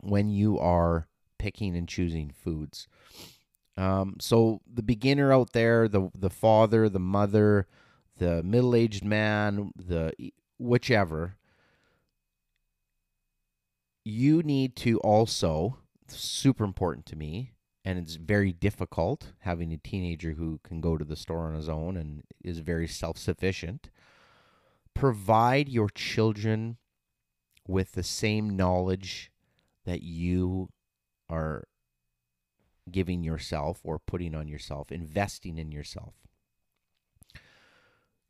when 0.01 0.29
you 0.29 0.59
are 0.59 1.07
picking 1.39 1.77
and 1.77 1.87
choosing 1.87 2.31
foods. 2.31 2.89
Um, 3.77 4.17
so 4.19 4.59
the 4.71 4.83
beginner 4.83 5.31
out 5.31 5.53
there, 5.53 5.87
the 5.87 6.11
the 6.13 6.29
father, 6.29 6.89
the 6.89 6.99
mother, 6.99 7.67
the 8.17 8.43
middle-aged 8.43 9.05
man, 9.05 9.71
the 9.75 10.11
whichever, 10.59 11.37
you 14.03 14.43
need 14.43 14.75
to 14.77 14.99
also 14.99 15.77
super 16.07 16.65
important 16.65 17.05
to 17.07 17.15
me 17.15 17.52
and 17.85 17.99
it's 17.99 18.15
very 18.15 18.53
difficult 18.53 19.33
having 19.39 19.73
a 19.73 19.77
teenager 19.77 20.31
who 20.33 20.59
can 20.63 20.79
go 20.79 20.97
to 20.97 21.05
the 21.05 21.15
store 21.15 21.47
on 21.47 21.55
his 21.55 21.67
own 21.67 21.97
and 21.97 22.23
is 22.43 22.59
very 22.59 22.87
self-sufficient. 22.87 23.89
Provide 24.93 25.67
your 25.67 25.89
children 25.89 26.77
with 27.67 27.93
the 27.93 28.03
same 28.03 28.55
knowledge 28.55 29.31
that 29.85 30.03
you 30.03 30.69
are 31.29 31.63
giving 32.91 33.23
yourself 33.23 33.79
or 33.83 33.99
putting 33.99 34.35
on 34.35 34.47
yourself 34.47 34.91
investing 34.91 35.57
in 35.57 35.71
yourself. 35.71 36.13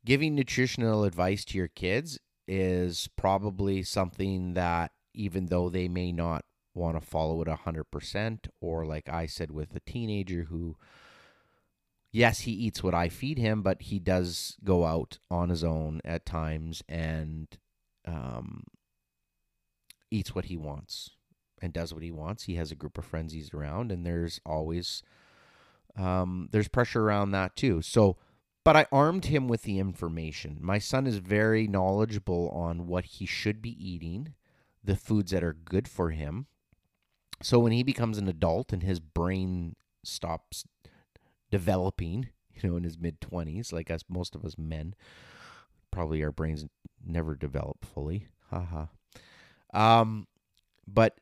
Giving 0.04 0.34
nutritional 0.34 1.04
advice 1.04 1.44
to 1.46 1.58
your 1.58 1.68
kids 1.68 2.18
is 2.46 3.08
probably 3.16 3.82
something 3.82 4.54
that 4.54 4.92
even 5.14 5.46
though 5.46 5.70
they 5.70 5.88
may 5.88 6.12
not 6.12 6.44
want 6.74 7.00
to 7.00 7.06
follow 7.06 7.40
it 7.40 7.48
100% 7.48 8.38
or 8.60 8.84
like 8.84 9.08
I 9.08 9.26
said 9.26 9.50
with 9.50 9.74
a 9.74 9.80
teenager 9.80 10.44
who 10.50 10.76
yes, 12.14 12.40
he 12.40 12.52
eats 12.52 12.82
what 12.82 12.94
I 12.94 13.08
feed 13.08 13.38
him, 13.38 13.62
but 13.62 13.82
he 13.82 13.98
does 13.98 14.56
go 14.62 14.84
out 14.84 15.18
on 15.30 15.48
his 15.48 15.64
own 15.64 16.00
at 16.04 16.24
times 16.24 16.82
and 16.88 17.48
um, 18.06 18.64
eats 20.12 20.32
what 20.34 20.44
he 20.44 20.56
wants 20.56 21.10
and 21.60 21.72
does 21.72 21.92
what 21.92 22.04
he 22.04 22.12
wants. 22.12 22.44
He 22.44 22.54
has 22.54 22.70
a 22.70 22.76
group 22.76 22.96
of 22.96 23.04
friends 23.04 23.32
he's 23.32 23.52
around, 23.52 23.90
and 23.90 24.06
there's 24.06 24.40
always 24.46 25.02
um, 25.96 26.48
there's 26.52 26.68
pressure 26.68 27.02
around 27.02 27.32
that 27.32 27.56
too. 27.56 27.82
So, 27.82 28.16
but 28.64 28.76
I 28.76 28.86
armed 28.92 29.26
him 29.26 29.48
with 29.48 29.62
the 29.62 29.78
information. 29.78 30.58
My 30.60 30.78
son 30.78 31.06
is 31.06 31.16
very 31.16 31.66
knowledgeable 31.66 32.48
on 32.50 32.86
what 32.86 33.04
he 33.04 33.26
should 33.26 33.60
be 33.60 33.76
eating, 33.84 34.34
the 34.82 34.96
foods 34.96 35.32
that 35.32 35.44
are 35.44 35.52
good 35.52 35.88
for 35.88 36.10
him, 36.10 36.46
so 37.44 37.58
when 37.58 37.72
he 37.72 37.82
becomes 37.82 38.16
an 38.16 38.26
adult 38.26 38.72
and 38.72 38.82
his 38.82 39.00
brain 39.00 39.76
stops 40.02 40.64
developing, 41.50 42.28
you 42.54 42.68
know, 42.68 42.76
in 42.76 42.84
his 42.84 42.98
mid 42.98 43.20
20s, 43.20 43.72
like 43.72 43.90
us, 43.90 44.02
most 44.08 44.34
of 44.34 44.44
us 44.44 44.56
men, 44.56 44.94
probably 45.90 46.22
our 46.24 46.32
brains 46.32 46.64
never 47.04 47.34
develop 47.34 47.84
fully. 47.84 48.28
Haha. 48.50 48.86
um, 49.74 50.26
but 50.86 51.18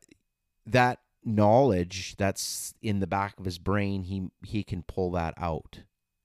that 0.65 1.01
knowledge 1.25 2.15
that's 2.17 2.75
in 2.83 3.01
the 3.01 3.07
back 3.07 3.39
of 3.39 3.45
his 3.45 3.59
brain, 3.59 4.05
he 4.05 4.29
he 4.45 4.63
can 4.63 4.85
pull 4.85 5.11
that 5.13 5.35
out, 5.37 5.81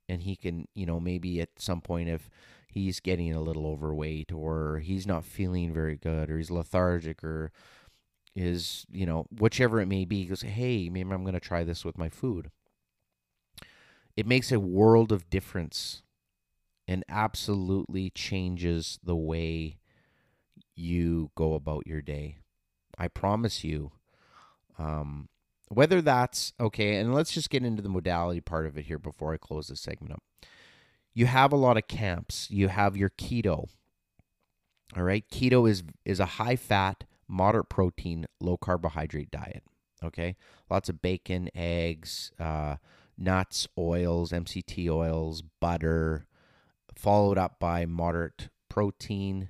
and 0.07 0.23
he 0.23 0.35
can, 0.35 0.67
you 0.75 0.85
know, 0.85 0.99
maybe 0.99 1.41
at 1.41 1.49
some 1.57 1.81
point 1.81 2.09
if 2.09 2.29
he's 2.67 2.99
getting 2.99 3.33
a 3.33 3.41
little 3.41 3.65
overweight 3.65 4.31
or 4.31 4.79
he's 4.79 5.07
not 5.07 5.25
feeling 5.25 5.73
very 5.73 5.95
good 5.95 6.29
or 6.29 6.37
he's 6.37 6.51
lethargic 6.51 7.23
or 7.23 7.51
is, 8.37 8.85
you 8.91 9.05
know, 9.05 9.25
whichever 9.35 9.81
it 9.81 9.87
may 9.87 10.05
be, 10.05 10.25
goes, 10.25 10.43
hey, 10.43 10.89
maybe 10.89 11.11
I'm 11.11 11.23
going 11.23 11.33
to 11.33 11.39
try 11.39 11.63
this 11.63 11.83
with 11.83 11.97
my 11.97 12.07
food. 12.07 12.51
It 14.15 14.27
makes 14.27 14.51
a 14.51 14.59
world 14.59 15.11
of 15.11 15.29
difference 15.29 16.03
and 16.87 17.03
absolutely 17.09 18.11
changes 18.11 18.99
the 19.03 19.15
way 19.15 19.79
you 20.75 21.31
go 21.35 21.55
about 21.55 21.87
your 21.87 22.01
day. 22.01 22.37
I 22.97 23.07
promise 23.07 23.63
you. 23.63 23.91
Um, 24.77 25.29
whether 25.69 26.01
that's 26.01 26.53
okay, 26.59 26.95
and 26.97 27.13
let's 27.13 27.31
just 27.31 27.49
get 27.49 27.65
into 27.65 27.81
the 27.81 27.89
modality 27.89 28.39
part 28.39 28.67
of 28.67 28.77
it 28.77 28.85
here 28.85 28.99
before 28.99 29.33
I 29.33 29.37
close 29.37 29.67
this 29.67 29.81
segment 29.81 30.13
up. 30.13 30.23
You 31.13 31.25
have 31.25 31.51
a 31.51 31.57
lot 31.57 31.77
of 31.77 31.87
camps. 31.87 32.49
You 32.51 32.67
have 32.67 32.95
your 32.95 33.09
keto. 33.09 33.67
All 34.95 35.03
right, 35.03 35.25
keto 35.29 35.69
is 35.69 35.83
is 36.05 36.19
a 36.19 36.25
high 36.25 36.55
fat, 36.55 37.03
moderate 37.27 37.69
protein, 37.69 38.25
low 38.39 38.57
carbohydrate 38.57 39.31
diet. 39.31 39.63
Okay, 40.03 40.35
lots 40.69 40.89
of 40.89 41.01
bacon, 41.01 41.49
eggs, 41.55 42.31
uh, 42.39 42.75
nuts, 43.17 43.67
oils, 43.77 44.31
MCT 44.31 44.89
oils, 44.89 45.41
butter, 45.41 46.27
followed 46.95 47.37
up 47.37 47.59
by 47.59 47.85
moderate 47.85 48.49
protein, 48.69 49.49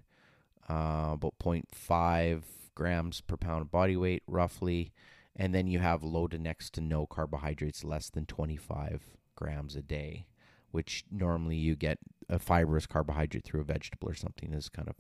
uh, 0.70 1.12
about 1.14 1.38
0.5 1.40 2.44
grams 2.76 3.22
per 3.22 3.36
pound 3.36 3.62
of 3.62 3.72
body 3.72 3.98
weight, 3.98 4.24
roughly. 4.28 4.94
And 5.36 5.54
then 5.54 5.68
you 5.68 5.80
have 5.80 6.04
low 6.04 6.28
to 6.28 6.38
next 6.38 6.74
to 6.74 6.82
no 6.82 7.06
carbohydrates, 7.06 7.84
less 7.84 8.10
than 8.10 8.26
25 8.26 9.04
grams 9.36 9.76
a 9.76 9.82
day, 9.82 10.28
which 10.72 11.04
normally 11.12 11.58
you 11.58 11.76
get 11.76 12.00
a 12.30 12.40
fibrous 12.40 12.88
carbohydrate 12.88 13.44
through 13.44 13.62
a 13.62 13.66
vegetable 13.66 14.10
or 14.10 14.16
something, 14.16 14.54
is 14.54 14.70
kind 14.70 14.90
of 14.90 14.96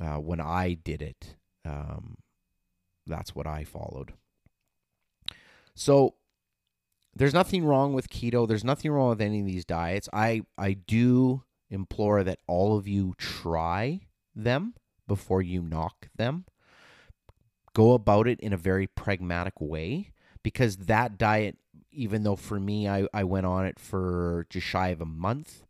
uh, 0.00 0.20
when 0.20 0.40
I 0.40 0.74
did 0.74 1.02
it. 1.02 1.34
Um, 1.64 2.16
that's 3.06 3.34
what 3.34 3.46
I 3.46 3.64
followed. 3.64 4.14
So 5.74 6.14
there's 7.14 7.34
nothing 7.34 7.64
wrong 7.64 7.92
with 7.92 8.08
keto. 8.08 8.46
There's 8.46 8.64
nothing 8.64 8.90
wrong 8.90 9.10
with 9.10 9.20
any 9.20 9.40
of 9.40 9.46
these 9.46 9.64
diets. 9.64 10.08
I 10.12 10.42
I 10.56 10.74
do 10.74 11.42
implore 11.70 12.24
that 12.24 12.38
all 12.46 12.76
of 12.76 12.86
you 12.86 13.14
try 13.18 14.00
them 14.34 14.74
before 15.06 15.42
you 15.42 15.62
knock 15.62 16.08
them. 16.16 16.44
Go 17.74 17.92
about 17.92 18.26
it 18.28 18.40
in 18.40 18.52
a 18.52 18.56
very 18.56 18.86
pragmatic 18.86 19.60
way 19.60 20.12
because 20.42 20.76
that 20.76 21.18
diet, 21.18 21.58
even 21.90 22.22
though 22.22 22.36
for 22.36 22.58
me 22.58 22.88
I, 22.88 23.06
I 23.12 23.24
went 23.24 23.46
on 23.46 23.66
it 23.66 23.78
for 23.78 24.46
just 24.50 24.66
shy 24.66 24.88
of 24.88 25.00
a 25.00 25.06
month 25.06 25.64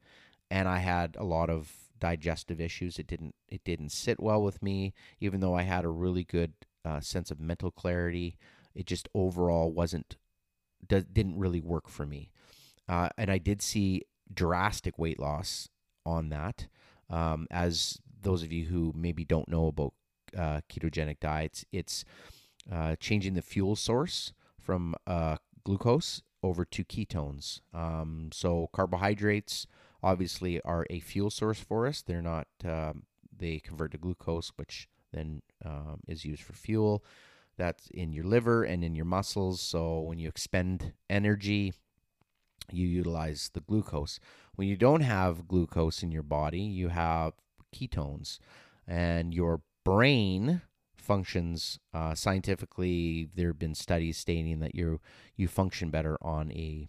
and 0.50 0.68
I 0.68 0.78
had 0.78 1.16
a 1.18 1.24
lot 1.24 1.50
of 1.50 1.72
digestive 1.98 2.60
issues. 2.60 2.98
It 2.98 3.06
didn't 3.06 3.34
it 3.48 3.64
didn't 3.64 3.90
sit 3.90 4.20
well 4.20 4.42
with 4.42 4.62
me, 4.62 4.94
even 5.20 5.40
though 5.40 5.54
I 5.54 5.62
had 5.62 5.84
a 5.84 5.88
really 5.90 6.24
good 6.24 6.52
uh, 6.84 7.00
sense 7.00 7.30
of 7.30 7.40
mental 7.40 7.70
clarity. 7.70 8.36
It 8.74 8.86
just 8.86 9.08
overall 9.14 9.72
wasn't 9.72 10.16
didn't 10.86 11.38
really 11.38 11.60
work 11.60 11.88
for 11.88 12.06
me, 12.06 12.30
uh, 12.88 13.08
and 13.18 13.30
I 13.30 13.38
did 13.38 13.60
see 13.62 14.02
drastic 14.32 14.98
weight 14.98 15.18
loss 15.18 15.68
on 16.06 16.28
that. 16.28 16.66
Um, 17.10 17.46
as 17.50 17.98
those 18.20 18.42
of 18.42 18.52
you 18.52 18.66
who 18.66 18.92
maybe 18.94 19.24
don't 19.24 19.48
know 19.48 19.66
about 19.66 19.94
uh, 20.36 20.60
ketogenic 20.68 21.20
diets, 21.20 21.64
it's 21.72 22.04
uh, 22.70 22.96
changing 22.96 23.34
the 23.34 23.42
fuel 23.42 23.76
source 23.76 24.32
from 24.60 24.94
uh, 25.06 25.36
glucose 25.64 26.22
over 26.42 26.64
to 26.64 26.84
ketones. 26.84 27.60
Um, 27.74 28.30
so 28.32 28.68
carbohydrates 28.72 29.66
obviously 30.02 30.60
are 30.62 30.86
a 30.90 31.00
fuel 31.00 31.30
source 31.30 31.58
for 31.60 31.86
us. 31.86 32.02
They're 32.02 32.22
not. 32.22 32.48
Um, 32.64 33.04
they 33.36 33.60
convert 33.60 33.92
to 33.92 33.98
glucose, 33.98 34.52
which 34.56 34.88
then 35.12 35.42
um, 35.64 36.00
is 36.06 36.24
used 36.24 36.42
for 36.42 36.52
fuel. 36.52 37.04
That's 37.56 37.88
in 37.90 38.12
your 38.12 38.24
liver 38.24 38.64
and 38.64 38.84
in 38.84 38.94
your 38.94 39.04
muscles. 39.04 39.60
So 39.60 40.00
when 40.00 40.18
you 40.18 40.28
expend 40.28 40.92
energy, 41.10 41.72
you 42.70 42.86
utilize 42.86 43.50
the 43.52 43.60
glucose. 43.60 44.20
When 44.54 44.68
you 44.68 44.76
don't 44.76 45.00
have 45.00 45.48
glucose 45.48 46.02
in 46.02 46.12
your 46.12 46.22
body, 46.22 46.60
you 46.60 46.88
have 46.88 47.34
ketones, 47.74 48.38
and 48.86 49.34
your 49.34 49.62
brain 49.84 50.62
functions 50.96 51.78
uh, 51.94 52.14
scientifically. 52.14 53.28
There 53.34 53.48
have 53.48 53.58
been 53.58 53.74
studies 53.74 54.18
stating 54.18 54.60
that 54.60 54.74
you 54.74 55.00
you 55.36 55.48
function 55.48 55.90
better 55.90 56.18
on 56.20 56.52
a 56.52 56.88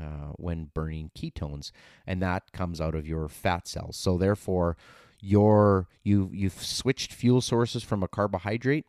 uh, 0.00 0.32
when 0.36 0.70
burning 0.74 1.10
ketones, 1.16 1.70
and 2.06 2.22
that 2.22 2.52
comes 2.52 2.80
out 2.80 2.94
of 2.94 3.06
your 3.06 3.28
fat 3.28 3.66
cells. 3.66 3.96
So 3.96 4.16
therefore, 4.16 4.76
your 5.20 5.88
you 6.04 6.30
you've 6.32 6.62
switched 6.62 7.12
fuel 7.12 7.40
sources 7.40 7.82
from 7.82 8.02
a 8.02 8.08
carbohydrate 8.08 8.86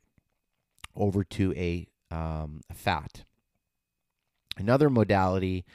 over 0.96 1.24
to 1.24 1.54
a, 1.54 1.88
um, 2.12 2.62
fat. 2.74 3.24
Another 4.58 4.90
modality 4.90 5.66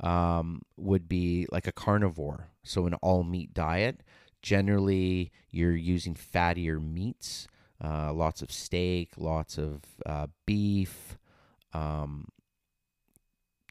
um, 0.00 0.62
would 0.76 1.08
be 1.08 1.46
like 1.50 1.66
a 1.66 1.72
carnivore, 1.72 2.50
so 2.62 2.86
an 2.86 2.94
all 2.94 3.24
meat 3.24 3.54
diet. 3.54 4.02
Generally, 4.42 5.32
you're 5.50 5.74
using 5.74 6.14
fattier 6.14 6.80
meats, 6.80 7.48
uh, 7.82 8.12
lots 8.12 8.42
of 8.42 8.52
steak, 8.52 9.12
lots 9.16 9.58
of 9.58 9.82
uh, 10.04 10.26
beef, 10.44 11.16
um, 11.72 12.28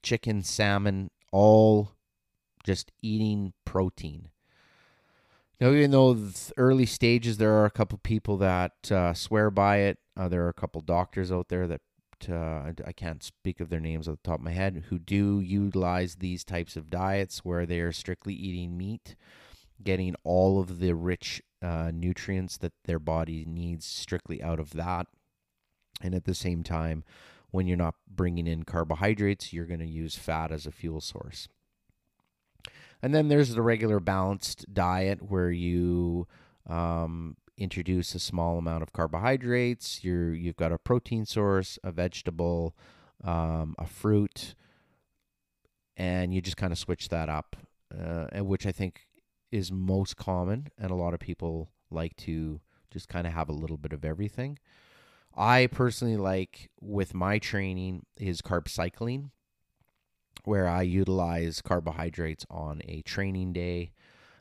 chicken, 0.05 0.43
salmon, 0.43 1.09
all 1.31 1.91
just 2.63 2.91
eating 3.01 3.53
protein. 3.65 4.29
Now, 5.59 5.71
even 5.71 5.91
though 5.91 6.13
the 6.13 6.51
early 6.57 6.85
stages, 6.85 7.37
there 7.37 7.53
are 7.53 7.65
a 7.65 7.71
couple 7.71 7.97
people 7.97 8.37
that 8.37 8.91
uh, 8.91 9.13
swear 9.13 9.49
by 9.49 9.77
it. 9.77 9.97
Uh, 10.15 10.27
there 10.27 10.45
are 10.45 10.49
a 10.49 10.53
couple 10.53 10.81
doctors 10.81 11.31
out 11.31 11.49
there 11.49 11.67
that 11.67 11.81
uh, 12.29 12.71
I 12.85 12.91
can't 12.93 13.23
speak 13.23 13.59
of 13.59 13.69
their 13.69 13.79
names 13.79 14.07
off 14.07 14.17
the 14.21 14.29
top 14.29 14.39
of 14.39 14.45
my 14.45 14.51
head 14.51 14.85
who 14.89 14.99
do 14.99 15.39
utilize 15.39 16.15
these 16.15 16.43
types 16.43 16.75
of 16.75 16.89
diets 16.89 17.39
where 17.39 17.65
they 17.65 17.79
are 17.79 17.91
strictly 17.91 18.33
eating 18.33 18.77
meat, 18.77 19.15
getting 19.83 20.15
all 20.23 20.59
of 20.59 20.79
the 20.79 20.93
rich 20.93 21.41
uh, 21.61 21.91
nutrients 21.93 22.57
that 22.57 22.73
their 22.85 22.99
body 22.99 23.43
needs 23.47 23.85
strictly 23.85 24.43
out 24.43 24.59
of 24.59 24.71
that, 24.71 25.07
and 26.01 26.13
at 26.13 26.25
the 26.25 26.35
same 26.35 26.63
time, 26.63 27.03
when 27.55 27.67
you're 27.67 27.77
not 27.77 27.95
bringing 28.05 28.47
in 28.47 28.63
carbohydrates, 28.63 29.53
you're 29.53 29.65
going 29.65 29.79
to 29.79 29.87
use 29.87 30.15
fat 30.15 30.51
as 30.51 30.65
a 30.65 30.71
fuel 30.71 30.99
source. 30.99 31.47
And 33.01 33.15
then 33.15 33.29
there's 33.29 33.55
the 33.55 33.61
regular 33.61 34.01
balanced 34.01 34.73
diet 34.73 35.31
where 35.31 35.51
you 35.51 36.27
um, 36.67 37.37
introduce 37.57 38.13
a 38.13 38.19
small 38.19 38.57
amount 38.57 38.83
of 38.83 38.91
carbohydrates. 38.91 40.03
You're 40.03 40.33
you've 40.33 40.57
got 40.57 40.73
a 40.73 40.77
protein 40.77 41.25
source, 41.25 41.79
a 41.83 41.91
vegetable, 41.91 42.75
um, 43.23 43.75
a 43.79 43.85
fruit, 43.85 44.55
and 45.95 46.33
you 46.33 46.41
just 46.41 46.57
kind 46.57 46.73
of 46.73 46.77
switch 46.77 47.07
that 47.09 47.29
up, 47.29 47.55
uh, 47.97 48.43
which 48.43 48.65
I 48.65 48.71
think 48.71 49.07
is 49.51 49.71
most 49.71 50.17
common, 50.17 50.67
and 50.77 50.91
a 50.91 50.95
lot 50.95 51.13
of 51.13 51.19
people 51.19 51.69
like 51.89 52.17
to 52.17 52.59
just 52.91 53.07
kind 53.07 53.25
of 53.25 53.33
have 53.33 53.47
a 53.47 53.53
little 53.53 53.77
bit 53.77 53.93
of 53.93 54.03
everything. 54.03 54.57
I 55.35 55.67
personally 55.67 56.17
like 56.17 56.69
with 56.79 57.13
my 57.13 57.39
training 57.39 58.05
is 58.17 58.41
carb 58.41 58.69
cycling 58.69 59.31
where 60.45 60.67
I 60.67 60.83
utilize 60.83 61.61
carbohydrates 61.61 62.45
on 62.49 62.81
a 62.87 63.01
training 63.01 63.53
day 63.53 63.91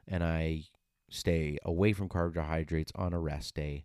and 0.06 0.22
I 0.22 0.64
stay 1.10 1.58
away 1.64 1.92
from 1.92 2.08
carbohydrates 2.08 2.92
on 2.94 3.12
a 3.12 3.18
rest 3.18 3.54
day. 3.54 3.84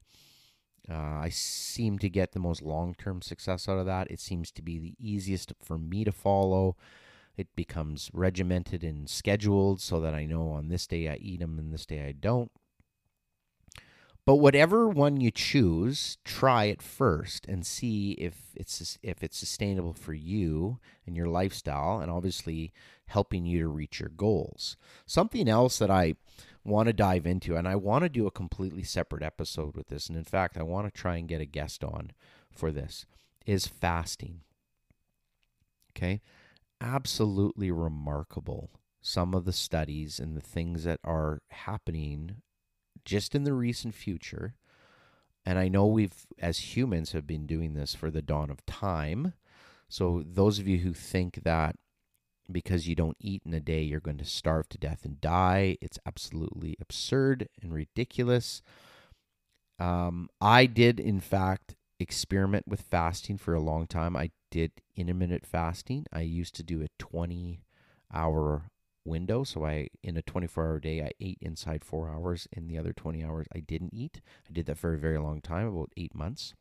Uh, 0.89 0.95
I 0.95 1.30
seem 1.30 2.00
to 2.00 2.10
get 2.10 2.32
the 2.32 2.39
most 2.39 2.62
long 2.62 2.95
term 2.95 3.22
success 3.22 3.69
out 3.69 3.78
of 3.78 3.86
that. 3.86 4.10
It 4.12 4.19
seems 4.19 4.52
to 4.52 4.62
be 4.62 4.80
the 4.80 4.95
easiest 5.00 5.54
for 5.63 5.78
me 5.78 6.04
to 6.04 6.12
follow. 6.12 6.76
It 7.38 7.56
becomes 7.56 8.10
regimented 8.13 8.84
and 8.84 9.10
scheduled 9.10 9.82
so 9.82 10.00
that 10.02 10.13
I 10.13 10.26
know 10.26 10.50
on 10.50 10.67
this 10.67 10.88
day 10.88 11.08
I 11.08 11.15
eat 11.15 11.39
them 11.39 11.58
and 11.58 11.74
this 11.74 11.86
day 11.86 12.06
I 12.06 12.12
don't. 12.12 12.52
But 14.30 14.36
whatever 14.36 14.88
one 14.88 15.20
you 15.20 15.32
choose, 15.32 16.20
try 16.24 16.65
it 16.65 16.84
first 16.84 17.48
and 17.48 17.65
see 17.65 18.12
if 18.12 18.52
it's 18.56 19.00
if 19.02 19.24
it's 19.24 19.39
sustainable 19.39 19.96
for 19.96 20.13
you 20.13 20.78
and 21.08 21.18
your 21.18 21.26
lifestyle 21.26 22.00
and 22.00 22.12
obviously 22.12 22.72
helping 23.08 23.48
you 23.48 23.58
to 23.62 23.68
reach 23.68 24.00
your 24.00 24.10
goals. 24.10 24.78
Something 25.08 25.50
else 25.50 25.80
that 25.80 25.89
I 25.89 26.13
want 26.63 26.86
to 26.86 26.94
dive 26.94 27.26
into 27.26 27.56
and 27.56 27.68
I 27.68 27.76
want 27.76 28.04
to 28.04 28.10
do 28.10 28.28
a 28.28 28.32
completely 28.32 28.84
separate 28.84 29.24
episode 29.24 29.76
with 29.76 29.88
this 29.88 30.10
and 30.10 30.15
in 30.15 30.26
fact 30.26 30.60
I 30.60 30.62
want 30.62 30.86
to 30.86 30.92
try 30.92 31.18
and 31.18 31.28
get 31.28 31.42
a 31.42 31.46
guest 31.46 31.84
on 31.84 32.12
for 32.52 32.72
this 32.72 33.08
is 33.48 33.65
fasting. 33.65 34.42
Okay? 35.98 36.22
Absolutely 36.80 37.72
remarkable 37.72 38.70
some 39.02 39.34
of 39.34 39.46
the 39.46 39.54
studies 39.54 40.20
and 40.20 40.38
the 40.38 40.42
things 40.42 40.84
that 40.84 41.00
are 41.04 41.42
happening 41.50 42.43
just 43.06 43.36
in 43.36 43.43
the 43.43 43.54
recent 43.54 43.95
future, 43.95 44.56
and 45.45 45.58
I 45.58 45.68
know 45.68 45.86
we've, 45.86 46.28
as 46.39 46.76
humans, 46.76 47.12
have 47.14 47.26
been 47.26 47.45
doing 47.45 47.74
this 47.74 47.95
for 47.95 48.12
the 48.12 48.22
dawn 48.22 48.50
of 48.50 48.66
time. 48.66 49.34
So, 49.88 50.24
those 50.26 50.60
of 50.60 50.68
you 50.68 50.80
who 50.80 50.93
think 50.93 51.43
that 51.43 51.76
because 52.52 52.88
you 52.88 52.95
don't 52.95 53.18
eat 53.20 53.43
in 53.45 53.54
a 53.54 53.60
day, 53.60 53.82
you're 53.82 54.00
going 54.00 54.18
to 54.18 54.26
starve 54.26 54.68
to 54.70 54.78
death 54.78 55.06
and 55.06 55.22
die, 55.22 55.78
it's 55.82 56.00
absolutely 56.06 56.76
absurd 56.80 57.47
and 57.62 57.74
ridiculous. 57.74 58.62
Um, 59.80 60.30
I 60.41 60.66
did, 60.66 61.00
in 61.00 61.20
fact, 61.20 61.76
experiment 62.00 62.68
with 62.68 62.82
fasting 62.82 63.38
for 63.38 63.54
a 63.54 63.62
long 63.62 63.88
time. 63.88 64.16
I 64.16 64.32
did 64.52 64.72
intermittent 64.95 65.45
fasting. 65.45 66.06
I 66.12 66.22
used 66.22 66.56
to 66.56 66.64
do 66.64 66.82
a 66.82 66.89
20 66.97 67.62
hour 68.14 68.64
window. 69.10 69.43
So 69.43 69.66
I, 69.66 69.89
in 70.03 70.16
a 70.16 70.22
24 70.22 70.64
hour 70.64 70.80
day, 70.80 71.01
I 71.01 71.12
ate 71.20 71.39
inside 71.41 71.84
four 71.84 72.10
hours. 72.10 72.47
In 72.53 72.68
the 72.68 72.78
other 72.78 72.93
20 72.93 73.24
hours, 73.24 73.47
I 73.53 73.60
didn't 73.60 73.93
eat. 73.93 74.22
I 74.47 74.53
did 74.53 74.68
that 74.68 74.78
for 74.78 74.93
a 74.93 74.97
very 74.97 75.18
long 75.18 75.41
time, 75.41 75.68
about 75.68 75.91
eight 75.97 76.16
months. 76.16 76.53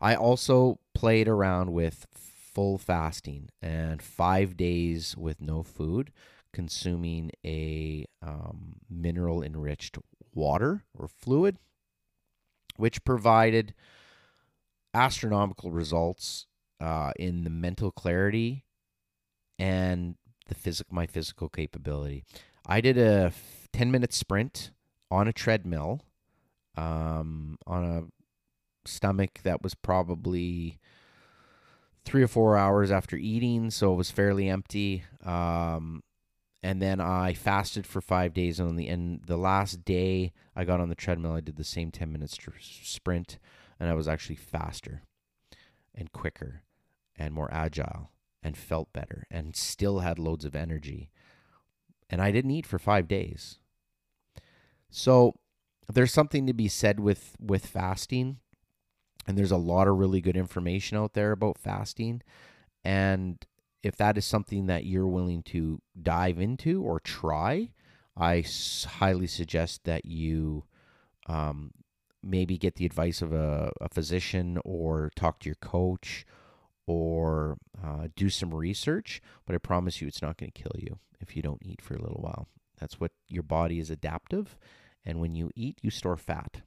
I 0.00 0.14
also 0.14 0.78
played 0.94 1.28
around 1.28 1.72
with 1.72 2.06
full 2.14 2.78
fasting 2.78 3.48
and 3.60 4.00
five 4.02 4.56
days 4.56 5.16
with 5.16 5.40
no 5.40 5.62
food, 5.62 6.12
consuming 6.52 7.30
a 7.44 8.06
um, 8.22 8.76
mineral 8.88 9.42
enriched 9.42 9.98
water 10.34 10.84
or 10.94 11.08
fluid, 11.08 11.58
which 12.76 13.04
provided 13.04 13.74
astronomical 14.94 15.70
results 15.70 16.46
uh, 16.80 17.12
in 17.16 17.44
the 17.44 17.50
mental 17.50 17.90
clarity 17.90 18.64
and 19.58 20.16
the 20.50 20.54
physic 20.54 20.92
my 20.92 21.06
physical 21.06 21.48
capability. 21.48 22.24
I 22.66 22.82
did 22.82 22.98
a 22.98 23.32
10 23.72 23.90
minute 23.90 24.12
sprint 24.12 24.72
on 25.10 25.26
a 25.26 25.32
treadmill 25.32 26.02
um, 26.76 27.56
on 27.66 27.84
a 27.84 28.88
stomach 28.88 29.40
that 29.44 29.62
was 29.62 29.74
probably 29.74 30.78
three 32.04 32.22
or 32.22 32.28
four 32.28 32.56
hours 32.56 32.90
after 32.90 33.16
eating, 33.16 33.70
so 33.70 33.92
it 33.92 33.96
was 33.96 34.10
fairly 34.10 34.48
empty. 34.48 35.04
Um, 35.24 36.02
and 36.62 36.82
then 36.82 37.00
I 37.00 37.32
fasted 37.32 37.86
for 37.86 38.00
five 38.00 38.34
days. 38.34 38.60
And 38.60 38.68
on 38.68 38.76
the 38.76 38.88
end, 38.88 39.22
the 39.26 39.36
last 39.36 39.84
day 39.84 40.32
I 40.54 40.64
got 40.64 40.80
on 40.80 40.88
the 40.88 40.94
treadmill, 40.94 41.32
I 41.32 41.40
did 41.40 41.56
the 41.56 41.64
same 41.64 41.90
10 41.90 42.12
minutes 42.12 42.36
sprint, 42.60 43.38
and 43.78 43.88
I 43.88 43.94
was 43.94 44.08
actually 44.08 44.36
faster 44.36 45.02
and 45.94 46.12
quicker 46.12 46.62
and 47.16 47.32
more 47.32 47.52
agile 47.52 48.10
and 48.42 48.56
felt 48.56 48.92
better 48.92 49.26
and 49.30 49.54
still 49.54 50.00
had 50.00 50.18
loads 50.18 50.44
of 50.44 50.54
energy. 50.54 51.10
And 52.08 52.20
I 52.20 52.30
didn't 52.30 52.50
eat 52.50 52.66
for 52.66 52.78
five 52.78 53.06
days. 53.06 53.58
So 54.90 55.34
there's 55.88 56.12
something 56.12 56.46
to 56.46 56.52
be 56.52 56.68
said 56.68 57.00
with 57.00 57.36
with 57.40 57.66
fasting 57.66 58.38
and 59.26 59.36
there's 59.36 59.50
a 59.50 59.56
lot 59.56 59.88
of 59.88 59.98
really 59.98 60.20
good 60.20 60.36
information 60.36 60.96
out 60.96 61.14
there 61.14 61.32
about 61.32 61.58
fasting 61.58 62.22
and 62.84 63.44
if 63.82 63.96
that 63.96 64.16
is 64.16 64.24
something 64.24 64.66
that 64.66 64.84
you're 64.84 65.08
willing 65.08 65.42
to 65.42 65.80
dive 66.00 66.38
into 66.38 66.82
or 66.82 67.00
try 67.00 67.70
i 68.16 68.44
highly 68.98 69.26
suggest 69.26 69.84
that 69.84 70.04
you 70.04 70.64
um, 71.26 71.70
maybe 72.22 72.58
get 72.58 72.74
the 72.74 72.86
advice 72.86 73.22
of 73.22 73.32
a, 73.32 73.70
a, 73.80 73.88
physician 73.88 74.58
or 74.64 75.10
talk 75.14 75.38
to 75.38 75.48
your 75.48 75.56
coach 75.56 76.26
or 76.90 77.56
uh, 77.84 78.08
do 78.16 78.28
some 78.28 78.54
research 78.54 79.20
but 79.46 79.54
i 79.54 79.58
promise 79.58 80.00
you 80.00 80.08
it's 80.08 80.22
not 80.22 80.36
going 80.36 80.50
to 80.50 80.62
kill 80.62 80.78
you 80.78 80.98
if 81.20 81.36
you 81.36 81.42
don't 81.42 81.62
eat 81.64 81.82
for 81.82 81.94
a 81.94 82.00
little 82.02 82.20
while 82.20 82.48
that's 82.78 82.98
what 82.98 83.12
your 83.28 83.42
body 83.42 83.78
is 83.78 83.90
adaptive 83.90 84.56
and 85.04 85.20
when 85.20 85.34
you 85.34 85.50
eat, 85.54 85.78
you 85.82 85.90
store 85.90 86.16
fat. 86.16 86.62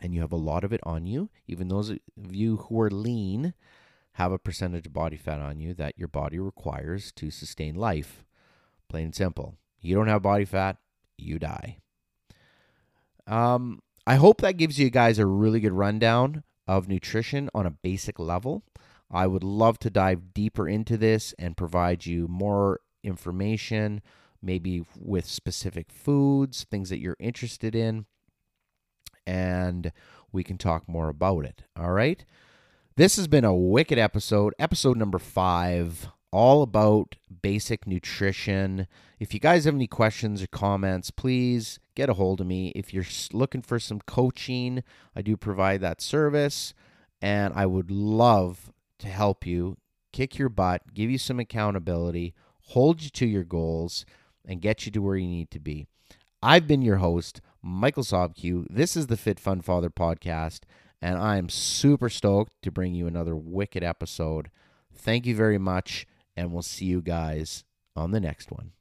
And 0.00 0.14
you 0.14 0.20
have 0.20 0.32
a 0.32 0.36
lot 0.36 0.62
of 0.62 0.72
it 0.72 0.80
on 0.82 1.06
you. 1.06 1.30
Even 1.46 1.68
those 1.68 1.90
of 1.90 1.98
you 2.30 2.58
who 2.58 2.80
are 2.80 2.90
lean 2.90 3.54
have 4.12 4.30
a 4.30 4.38
percentage 4.38 4.86
of 4.86 4.92
body 4.92 5.16
fat 5.16 5.40
on 5.40 5.58
you 5.58 5.74
that 5.74 5.98
your 5.98 6.08
body 6.08 6.38
requires 6.38 7.12
to 7.12 7.30
sustain 7.30 7.74
life. 7.74 8.24
Plain 8.88 9.06
and 9.06 9.14
simple. 9.14 9.56
You 9.80 9.94
don't 9.94 10.08
have 10.08 10.22
body 10.22 10.44
fat, 10.44 10.76
you 11.16 11.38
die. 11.38 11.78
Um, 13.26 13.80
I 14.06 14.16
hope 14.16 14.40
that 14.40 14.58
gives 14.58 14.78
you 14.78 14.90
guys 14.90 15.18
a 15.18 15.26
really 15.26 15.60
good 15.60 15.72
rundown 15.72 16.44
of 16.68 16.88
nutrition 16.88 17.48
on 17.54 17.66
a 17.66 17.70
basic 17.70 18.18
level. 18.18 18.64
I 19.10 19.26
would 19.26 19.44
love 19.44 19.78
to 19.80 19.90
dive 19.90 20.34
deeper 20.34 20.68
into 20.68 20.96
this 20.96 21.34
and 21.38 21.56
provide 21.56 22.06
you 22.06 22.26
more 22.28 22.80
information 23.02 24.02
maybe 24.42 24.84
with 24.98 25.26
specific 25.26 25.90
foods, 25.90 26.64
things 26.70 26.90
that 26.90 27.00
you're 27.00 27.16
interested 27.18 27.74
in, 27.74 28.06
and 29.26 29.92
we 30.32 30.44
can 30.44 30.58
talk 30.58 30.88
more 30.88 31.08
about 31.08 31.44
it. 31.44 31.62
All 31.78 31.92
right. 31.92 32.24
This 32.96 33.16
has 33.16 33.28
been 33.28 33.44
a 33.44 33.54
wicked 33.54 33.98
episode, 33.98 34.54
episode 34.58 34.96
number 34.96 35.18
five, 35.18 36.08
all 36.32 36.62
about 36.62 37.16
basic 37.42 37.86
nutrition. 37.86 38.86
If 39.18 39.34
you 39.34 39.40
guys 39.40 39.64
have 39.64 39.74
any 39.74 39.86
questions 39.86 40.42
or 40.42 40.46
comments, 40.46 41.10
please 41.10 41.78
get 41.94 42.08
a 42.08 42.14
hold 42.14 42.40
of 42.40 42.46
me. 42.46 42.68
If 42.74 42.94
you're 42.94 43.04
looking 43.32 43.62
for 43.62 43.78
some 43.78 44.00
coaching, 44.00 44.82
I 45.14 45.22
do 45.22 45.36
provide 45.36 45.80
that 45.82 46.00
service, 46.00 46.72
and 47.20 47.52
I 47.54 47.66
would 47.66 47.90
love 47.90 48.72
to 48.98 49.08
help 49.08 49.46
you 49.46 49.76
kick 50.12 50.38
your 50.38 50.48
butt, 50.48 50.94
give 50.94 51.10
you 51.10 51.18
some 51.18 51.38
accountability, 51.38 52.34
hold 52.68 53.02
you 53.02 53.10
to 53.10 53.26
your 53.26 53.44
goals 53.44 54.06
and 54.46 54.60
get 54.60 54.86
you 54.86 54.92
to 54.92 55.02
where 55.02 55.16
you 55.16 55.28
need 55.28 55.50
to 55.50 55.60
be. 55.60 55.86
I've 56.42 56.66
been 56.66 56.82
your 56.82 56.96
host, 56.96 57.40
Michael 57.62 58.02
Sobq. 58.02 58.66
This 58.70 58.96
is 58.96 59.08
the 59.08 59.16
Fit 59.16 59.40
Fun 59.40 59.60
Father 59.60 59.90
podcast, 59.90 60.60
and 61.02 61.18
I 61.18 61.36
am 61.36 61.48
super 61.48 62.08
stoked 62.08 62.54
to 62.62 62.70
bring 62.70 62.94
you 62.94 63.06
another 63.06 63.34
wicked 63.34 63.82
episode. 63.82 64.50
Thank 64.94 65.26
you 65.26 65.34
very 65.34 65.58
much, 65.58 66.06
and 66.36 66.52
we'll 66.52 66.62
see 66.62 66.86
you 66.86 67.02
guys 67.02 67.64
on 67.94 68.12
the 68.12 68.20
next 68.20 68.50
one. 68.50 68.72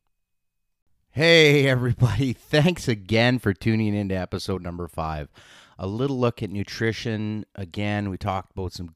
Hey, 1.12 1.68
everybody. 1.68 2.34
Thanks 2.34 2.88
again 2.88 3.40
for 3.40 3.54
tuning 3.54 3.96
into 3.96 4.16
episode 4.16 4.62
number 4.62 4.88
five. 4.88 5.30
A 5.80 5.88
little 5.88 6.20
look 6.20 6.44
at 6.44 6.50
nutrition. 6.50 7.46
Again, 7.56 8.10
we 8.10 8.18
talked 8.18 8.52
about 8.52 8.74
some 8.74 8.96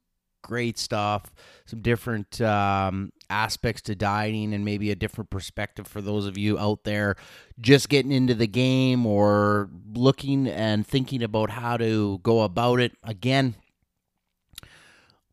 great 0.50 0.80
stuff, 0.80 1.32
some 1.68 1.82
different 1.82 2.42
um, 2.42 3.12
aspects 3.30 3.84
to 3.84 3.94
dieting, 3.94 4.52
and 4.56 4.66
maybe 4.66 4.90
a 4.90 4.96
different 4.96 5.30
perspective 5.30 5.86
for 5.86 6.02
those 6.02 6.26
of 6.26 6.40
you 6.40 6.58
out 6.58 6.84
there 6.86 7.16
just 7.62 7.88
getting 7.88 8.12
into 8.12 8.34
the 8.34 8.48
game 8.48 9.06
or 9.06 9.70
looking 9.94 10.48
and 10.48 10.88
thinking 10.88 11.22
about 11.22 11.52
how 11.52 11.78
to 11.78 12.18
go 12.24 12.42
about 12.42 12.80
it. 12.80 12.94
Again, 13.04 13.54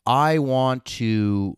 I 0.05 0.39
want 0.39 0.85
to 0.85 1.57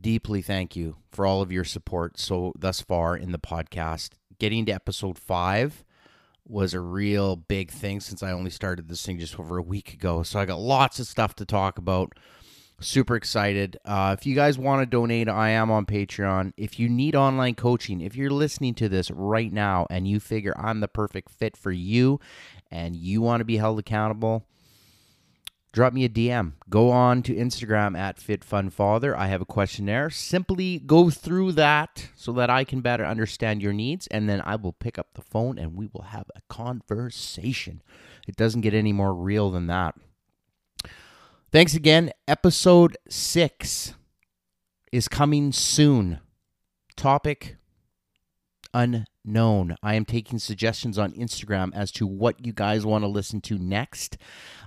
deeply 0.00 0.40
thank 0.40 0.76
you 0.76 0.96
for 1.10 1.26
all 1.26 1.42
of 1.42 1.50
your 1.50 1.64
support 1.64 2.18
so 2.18 2.52
thus 2.56 2.80
far 2.80 3.16
in 3.16 3.32
the 3.32 3.38
podcast. 3.40 4.10
Getting 4.38 4.66
to 4.66 4.72
episode 4.72 5.18
five 5.18 5.84
was 6.46 6.74
a 6.74 6.80
real 6.80 7.36
big 7.36 7.70
thing 7.70 8.00
since 8.00 8.22
I 8.22 8.32
only 8.32 8.50
started 8.50 8.88
this 8.88 9.04
thing 9.04 9.18
just 9.18 9.38
over 9.38 9.58
a 9.58 9.62
week 9.62 9.94
ago. 9.94 10.22
So 10.22 10.38
I 10.38 10.44
got 10.44 10.60
lots 10.60 10.98
of 10.98 11.06
stuff 11.06 11.34
to 11.36 11.44
talk 11.44 11.78
about. 11.78 12.12
Super 12.82 13.14
excited. 13.14 13.78
Uh, 13.84 14.16
if 14.18 14.26
you 14.26 14.34
guys 14.34 14.58
want 14.58 14.82
to 14.82 14.86
donate, 14.86 15.28
I 15.28 15.50
am 15.50 15.70
on 15.70 15.86
Patreon. 15.86 16.52
If 16.56 16.80
you 16.80 16.88
need 16.88 17.14
online 17.14 17.54
coaching, 17.54 18.00
if 18.00 18.16
you're 18.16 18.30
listening 18.30 18.74
to 18.74 18.88
this 18.88 19.10
right 19.12 19.52
now 19.52 19.86
and 19.88 20.08
you 20.08 20.18
figure 20.18 20.52
I'm 20.58 20.80
the 20.80 20.88
perfect 20.88 21.30
fit 21.30 21.56
for 21.56 21.70
you 21.70 22.18
and 22.72 22.96
you 22.96 23.22
want 23.22 23.40
to 23.40 23.44
be 23.44 23.58
held 23.58 23.78
accountable, 23.78 24.48
drop 25.72 25.92
me 25.92 26.04
a 26.04 26.08
DM. 26.08 26.54
Go 26.68 26.90
on 26.90 27.22
to 27.22 27.34
Instagram 27.34 27.96
at 27.96 28.18
FitFunFather. 28.18 29.16
I 29.16 29.28
have 29.28 29.40
a 29.40 29.46
questionnaire. 29.46 30.10
Simply 30.10 30.80
go 30.80 31.08
through 31.08 31.52
that 31.52 32.08
so 32.16 32.32
that 32.32 32.50
I 32.50 32.64
can 32.64 32.80
better 32.80 33.06
understand 33.06 33.62
your 33.62 33.72
needs, 33.72 34.08
and 34.08 34.28
then 34.28 34.42
I 34.44 34.56
will 34.56 34.72
pick 34.72 34.98
up 34.98 35.14
the 35.14 35.22
phone 35.22 35.56
and 35.56 35.76
we 35.76 35.88
will 35.92 36.02
have 36.02 36.28
a 36.34 36.40
conversation. 36.48 37.80
It 38.26 38.34
doesn't 38.34 38.62
get 38.62 38.74
any 38.74 38.92
more 38.92 39.14
real 39.14 39.52
than 39.52 39.68
that. 39.68 39.94
Thanks 41.52 41.74
again. 41.74 42.12
Episode 42.26 42.96
six 43.10 43.92
is 44.90 45.06
coming 45.06 45.52
soon. 45.52 46.18
Topic 46.96 47.56
unknown. 48.72 49.76
I 49.82 49.96
am 49.96 50.06
taking 50.06 50.38
suggestions 50.38 50.98
on 50.98 51.12
Instagram 51.12 51.70
as 51.74 51.92
to 51.92 52.06
what 52.06 52.46
you 52.46 52.54
guys 52.54 52.86
want 52.86 53.04
to 53.04 53.08
listen 53.08 53.42
to 53.42 53.58
next. 53.58 54.16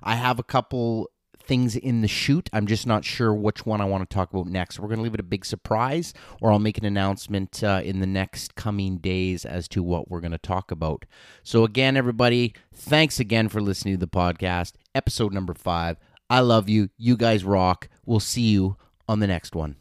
I 0.04 0.14
have 0.14 0.38
a 0.38 0.44
couple 0.44 1.10
things 1.40 1.76
in 1.76 2.02
the 2.02 2.08
shoot. 2.08 2.52
I'm 2.54 2.68
just 2.68 2.86
not 2.86 3.04
sure 3.04 3.34
which 3.34 3.66
one 3.66 3.82
I 3.82 3.86
want 3.86 4.08
to 4.08 4.14
talk 4.14 4.32
about 4.32 4.46
next. 4.46 4.80
We're 4.80 4.88
going 4.88 5.00
to 5.00 5.04
leave 5.04 5.16
it 5.16 5.20
a 5.20 5.24
big 5.24 5.44
surprise, 5.44 6.14
or 6.40 6.52
I'll 6.52 6.60
make 6.60 6.78
an 6.78 6.86
announcement 6.86 7.64
uh, 7.64 7.82
in 7.84 8.00
the 8.00 8.06
next 8.06 8.54
coming 8.54 8.98
days 8.98 9.44
as 9.44 9.68
to 9.70 9.82
what 9.82 10.12
we're 10.12 10.22
going 10.22 10.34
to 10.34 10.38
talk 10.38 10.70
about. 10.70 11.06
So, 11.42 11.64
again, 11.64 11.98
everybody, 11.98 12.54
thanks 12.72 13.20
again 13.20 13.50
for 13.50 13.60
listening 13.60 13.96
to 13.96 14.00
the 14.00 14.08
podcast, 14.08 14.74
episode 14.94 15.34
number 15.34 15.56
five. 15.56 15.98
I 16.30 16.40
love 16.40 16.70
you. 16.70 16.90
You 16.98 17.18
guys 17.18 17.44
rock. 17.44 17.90
We'll 18.06 18.20
see 18.20 18.50
you 18.50 18.78
on 19.08 19.20
the 19.20 19.28
next 19.28 19.56
one. 19.56 19.76